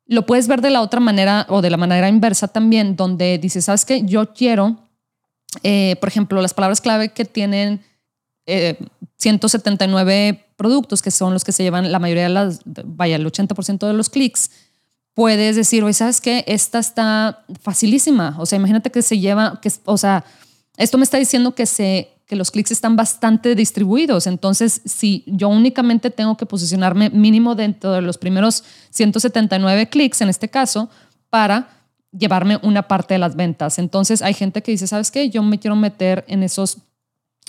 Lo 0.08 0.26
puedes 0.26 0.48
ver 0.48 0.62
de 0.62 0.70
la 0.70 0.82
otra 0.82 1.00
manera 1.00 1.46
o 1.50 1.62
de 1.62 1.70
la 1.70 1.78
manera 1.78 2.08
inversa 2.08 2.48
también, 2.48 2.96
donde 2.96 3.38
dices, 3.40 3.66
¿sabes 3.66 3.86
qué? 3.86 4.04
Yo 4.04 4.34
quiero, 4.34 4.78
eh, 5.64 5.96
por 6.00 6.10
ejemplo, 6.10 6.42
las 6.42 6.54
palabras 6.54 6.80
clave 6.80 7.10
que 7.10 7.26
tienen 7.26 7.82
179 9.18 10.28
eh, 10.30 10.46
productos, 10.56 11.02
que 11.02 11.12
son 11.12 11.34
los 11.34 11.44
que 11.44 11.52
se 11.52 11.64
llevan 11.64 11.92
la 11.92 12.00
mayoría 12.00 12.24
de 12.24 12.30
las, 12.30 12.62
vaya, 12.66 13.16
el 13.16 13.26
80% 13.26 13.88
de 13.88 13.94
los 13.94 14.10
clics, 14.10 14.52
puedes 15.16 15.56
decir, 15.56 15.84
oye, 15.84 15.94
¿sabes 15.94 16.22
qué? 16.22 16.44
Esta 16.48 16.78
está 16.78 17.44
facilísima. 17.62 18.36
O 18.38 18.46
sea, 18.46 18.58
imagínate 18.58 18.92
que 18.92 19.02
se 19.02 19.18
lleva, 19.18 19.60
que, 19.62 19.72
o 19.86 19.98
sea, 19.98 20.24
esto 20.78 20.98
me 20.98 21.04
está 21.04 21.18
diciendo 21.18 21.56
que 21.56 21.66
se 21.66 22.15
que 22.26 22.36
los 22.36 22.52
clics 22.52 22.72
están 22.72 22.96
bastante 22.96 23.56
distribuidos. 23.56 24.28
Entonces, 24.28 24.82
si 24.86 25.24
yo 25.28 25.50
únicamente 25.50 26.10
tengo 26.10 26.38
que 26.38 26.46
posicionarme 26.46 27.10
mínimo 27.10 27.56
dentro 27.56 27.92
de 27.92 28.02
los 28.02 28.18
primeros 28.18 28.64
179 28.90 29.90
clics, 29.90 30.22
en 30.22 30.30
este 30.30 30.50
caso, 30.50 30.90
para 31.30 31.70
llevarme 32.12 32.60
una 32.64 32.88
parte 32.88 33.14
de 33.14 33.20
las 33.20 33.36
ventas. 33.36 33.78
Entonces, 33.78 34.22
hay 34.22 34.34
gente 34.34 34.64
que 34.64 34.72
dice, 34.72 34.88
¿sabes 34.88 35.12
qué? 35.12 35.30
Yo 35.30 35.44
me 35.44 35.60
quiero 35.60 35.76
meter 35.76 36.26
en 36.28 36.44
esos 36.44 36.80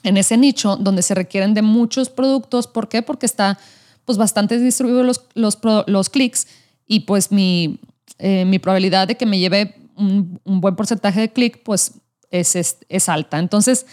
en 0.02 0.16
ese 0.16 0.36
nicho 0.36 0.76
donde 0.76 1.02
se 1.02 1.14
requieren 1.14 1.54
de 1.54 1.62
muchos 1.62 2.10
productos. 2.10 2.66
¿Por 2.66 2.88
qué? 2.88 3.02
Porque 3.02 3.26
está 3.26 3.58
pues 4.04 4.18
bastante 4.18 4.58
distribuido 4.58 5.02
los, 5.02 5.24
los, 5.34 6.10
clics 6.10 6.46
y 6.86 7.00
pues 7.00 7.32
mi, 7.32 7.80
eh, 8.18 8.44
mi 8.44 8.60
probabilidad 8.60 9.08
de 9.08 9.16
que 9.16 9.26
me 9.26 9.38
lleve 9.38 9.74
un, 9.96 10.40
buen 10.44 10.76
porcentaje 10.76 11.20
de 11.20 11.32
clic 11.32 11.62
pues 11.64 11.94
es, 12.30 12.54
es, 12.54 12.78
es 12.88 13.08
alta. 13.08 13.38
Entonces, 13.40 13.86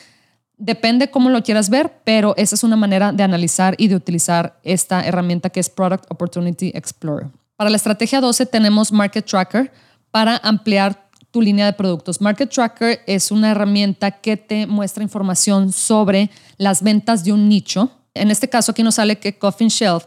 Depende 0.65 1.11
cómo 1.11 1.29
lo 1.29 1.43
quieras 1.43 1.69
ver, 1.69 1.91
pero 2.05 2.33
esa 2.37 2.55
es 2.55 2.63
una 2.63 2.77
manera 2.77 3.11
de 3.11 3.21
analizar 3.21 3.75
y 3.77 3.89
de 3.89 3.97
utilizar 3.97 4.57
esta 4.63 5.05
herramienta 5.05 5.49
que 5.49 5.59
es 5.59 5.69
Product 5.69 6.05
Opportunity 6.09 6.71
Explorer. 6.73 7.27
Para 7.57 7.69
la 7.69 7.75
estrategia 7.75 8.21
12 8.21 8.45
tenemos 8.45 8.89
Market 8.93 9.25
Tracker 9.25 9.73
para 10.09 10.37
ampliar 10.37 11.09
tu 11.31 11.41
línea 11.41 11.65
de 11.65 11.73
productos. 11.73 12.21
Market 12.21 12.49
Tracker 12.49 13.01
es 13.07 13.29
una 13.29 13.51
herramienta 13.51 14.11
que 14.11 14.37
te 14.37 14.65
muestra 14.65 15.03
información 15.03 15.73
sobre 15.73 16.29
las 16.55 16.81
ventas 16.81 17.25
de 17.25 17.33
un 17.33 17.49
nicho. 17.49 17.91
En 18.13 18.31
este 18.31 18.47
caso 18.47 18.71
aquí 18.71 18.83
nos 18.83 18.95
sale 18.95 19.17
que 19.17 19.37
Coffin 19.37 19.67
Shelf 19.67 20.05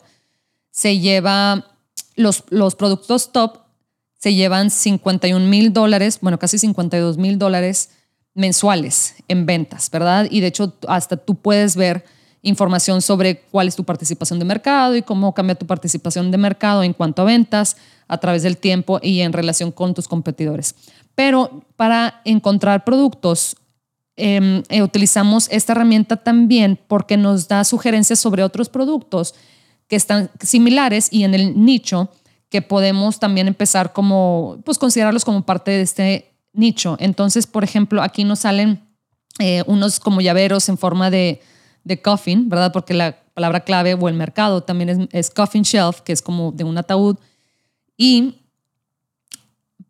se 0.70 0.98
lleva 0.98 1.66
los, 2.14 2.44
los 2.48 2.76
productos 2.76 3.30
top 3.30 3.58
se 4.16 4.32
llevan 4.32 4.70
51 4.70 5.46
mil 5.46 5.74
dólares, 5.74 6.18
bueno, 6.22 6.38
casi 6.38 6.58
52 6.58 7.18
mil 7.18 7.38
dólares 7.38 7.90
mensuales 8.36 9.14
en 9.28 9.46
ventas, 9.46 9.90
¿verdad? 9.90 10.28
Y 10.30 10.40
de 10.40 10.48
hecho, 10.48 10.74
hasta 10.86 11.16
tú 11.16 11.34
puedes 11.34 11.74
ver 11.74 12.04
información 12.42 13.02
sobre 13.02 13.40
cuál 13.40 13.66
es 13.66 13.74
tu 13.74 13.82
participación 13.82 14.38
de 14.38 14.44
mercado 14.44 14.94
y 14.94 15.02
cómo 15.02 15.34
cambia 15.34 15.56
tu 15.56 15.66
participación 15.66 16.30
de 16.30 16.38
mercado 16.38 16.84
en 16.84 16.92
cuanto 16.92 17.22
a 17.22 17.24
ventas 17.24 17.76
a 18.06 18.18
través 18.18 18.42
del 18.42 18.58
tiempo 18.58 19.00
y 19.02 19.22
en 19.22 19.32
relación 19.32 19.72
con 19.72 19.94
tus 19.94 20.06
competidores. 20.06 20.76
Pero 21.14 21.64
para 21.76 22.20
encontrar 22.24 22.84
productos, 22.84 23.56
em, 24.16 24.62
eh, 24.68 24.82
utilizamos 24.82 25.48
esta 25.50 25.72
herramienta 25.72 26.16
también 26.16 26.78
porque 26.86 27.16
nos 27.16 27.48
da 27.48 27.64
sugerencias 27.64 28.20
sobre 28.20 28.44
otros 28.44 28.68
productos 28.68 29.34
que 29.88 29.96
están 29.96 30.30
similares 30.40 31.08
y 31.10 31.24
en 31.24 31.34
el 31.34 31.64
nicho 31.64 32.10
que 32.50 32.62
podemos 32.62 33.18
también 33.18 33.48
empezar 33.48 33.92
como, 33.92 34.58
pues 34.64 34.78
considerarlos 34.78 35.24
como 35.24 35.44
parte 35.44 35.70
de 35.70 35.80
este 35.80 36.35
nicho. 36.56 36.96
Entonces, 36.98 37.46
por 37.46 37.64
ejemplo, 37.64 38.02
aquí 38.02 38.24
nos 38.24 38.40
salen 38.40 38.80
eh, 39.38 39.62
unos 39.66 40.00
como 40.00 40.20
llaveros 40.20 40.68
en 40.68 40.78
forma 40.78 41.10
de, 41.10 41.40
de, 41.84 42.00
coffin, 42.00 42.48
¿verdad? 42.48 42.72
Porque 42.72 42.94
la 42.94 43.18
palabra 43.34 43.60
clave 43.60 43.94
o 43.94 44.08
el 44.08 44.14
mercado 44.14 44.62
también 44.62 45.08
es, 45.12 45.30
coffin 45.30 45.62
shelf, 45.62 46.00
que 46.00 46.12
es 46.12 46.22
como 46.22 46.52
de 46.52 46.64
un 46.64 46.78
ataúd. 46.78 47.16
Y 47.96 48.36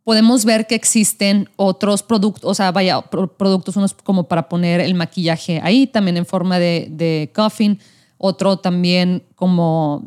podemos 0.03 0.45
ver 0.45 0.67
que 0.67 0.75
existen 0.75 1.49
otros 1.57 2.03
productos, 2.03 2.51
o 2.51 2.55
sea, 2.55 2.73
vaya, 2.73 3.01
productos, 3.03 3.77
unos 3.77 3.95
como 3.95 4.25
para 4.25 4.49
poner 4.49 4.81
el 4.81 4.95
maquillaje 4.95 5.61
ahí, 5.63 5.87
también 5.87 6.17
en 6.17 6.27
forma 6.27 6.59
de, 6.59 7.31
coffin, 7.35 7.79
otro 8.19 8.59
también 8.59 9.25
como 9.35 10.05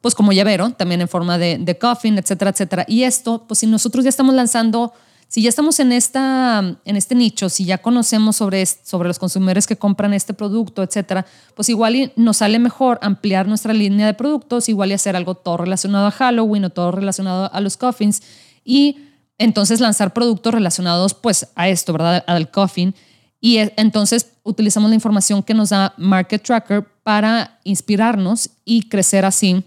pues 0.00 0.16
como 0.16 0.32
llavero, 0.32 0.70
también 0.70 1.00
en 1.00 1.06
forma 1.06 1.38
de, 1.38 1.56
de 1.58 1.78
coffin, 1.78 2.18
etcétera, 2.18 2.50
etcétera. 2.50 2.84
Y 2.88 3.04
esto, 3.04 3.44
pues 3.46 3.60
si 3.60 3.68
nosotros 3.68 4.02
ya 4.02 4.08
estamos 4.08 4.34
lanzando, 4.34 4.92
si 5.30 5.42
ya 5.42 5.48
estamos 5.48 5.78
en, 5.78 5.92
esta, 5.92 6.58
en 6.84 6.96
este 6.96 7.14
nicho, 7.14 7.48
si 7.48 7.64
ya 7.64 7.78
conocemos 7.78 8.34
sobre, 8.34 8.66
sobre 8.66 9.06
los 9.06 9.20
consumidores 9.20 9.68
que 9.68 9.76
compran 9.76 10.12
este 10.12 10.34
producto, 10.34 10.82
etcétera, 10.82 11.24
pues 11.54 11.68
igual 11.68 12.12
nos 12.16 12.38
sale 12.38 12.58
mejor 12.58 12.98
ampliar 13.00 13.46
nuestra 13.46 13.72
línea 13.72 14.06
de 14.06 14.14
productos, 14.14 14.68
igual 14.68 14.90
y 14.90 14.94
hacer 14.94 15.14
algo 15.14 15.36
todo 15.36 15.58
relacionado 15.58 16.08
a 16.08 16.10
Halloween 16.10 16.64
o 16.64 16.70
todo 16.70 16.90
relacionado 16.90 17.48
a 17.52 17.60
los 17.60 17.76
coffins 17.76 18.22
y 18.64 18.96
entonces 19.38 19.78
lanzar 19.78 20.12
productos 20.12 20.52
relacionados 20.52 21.14
pues 21.14 21.46
a 21.54 21.68
esto, 21.68 21.92
¿verdad? 21.92 22.24
Al 22.26 22.50
coffin. 22.50 22.92
Y 23.40 23.58
e, 23.58 23.72
entonces 23.76 24.32
utilizamos 24.42 24.90
la 24.90 24.96
información 24.96 25.44
que 25.44 25.54
nos 25.54 25.68
da 25.68 25.94
Market 25.96 26.42
Tracker 26.42 26.84
para 27.04 27.60
inspirarnos 27.62 28.50
y 28.64 28.88
crecer 28.88 29.24
así 29.24 29.62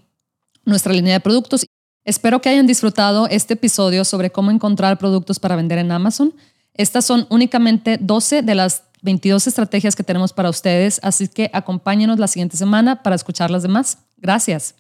nuestra 0.66 0.92
línea 0.92 1.14
de 1.14 1.20
productos. 1.22 1.66
Espero 2.06 2.42
que 2.42 2.50
hayan 2.50 2.68
disfrutado 2.68 3.28
este 3.28 3.54
episodio 3.54 4.04
sobre 4.04 4.30
cómo 4.30 4.52
encontrar 4.52 4.98
productos 4.98 5.40
para 5.40 5.56
vender 5.56 5.78
en 5.78 5.92
Amazon. 5.92 6.34
Estas 6.74 7.06
son 7.06 7.28
únicamente 7.30 7.98
12 8.00 8.42
de 8.42 8.56
las 8.56 8.84
22 9.04 9.48
estrategias 9.48 9.96
que 9.96 10.04
tenemos 10.04 10.34
para 10.34 10.50
ustedes, 10.50 11.00
así 11.04 11.28
que 11.28 11.50
acompáñenos 11.54 12.20
la 12.20 12.28
siguiente 12.28 12.58
semana 12.58 13.04
para 13.04 13.16
escuchar 13.16 13.52
las 13.52 13.64
demás. 13.64 14.00
Gracias. 14.18 14.76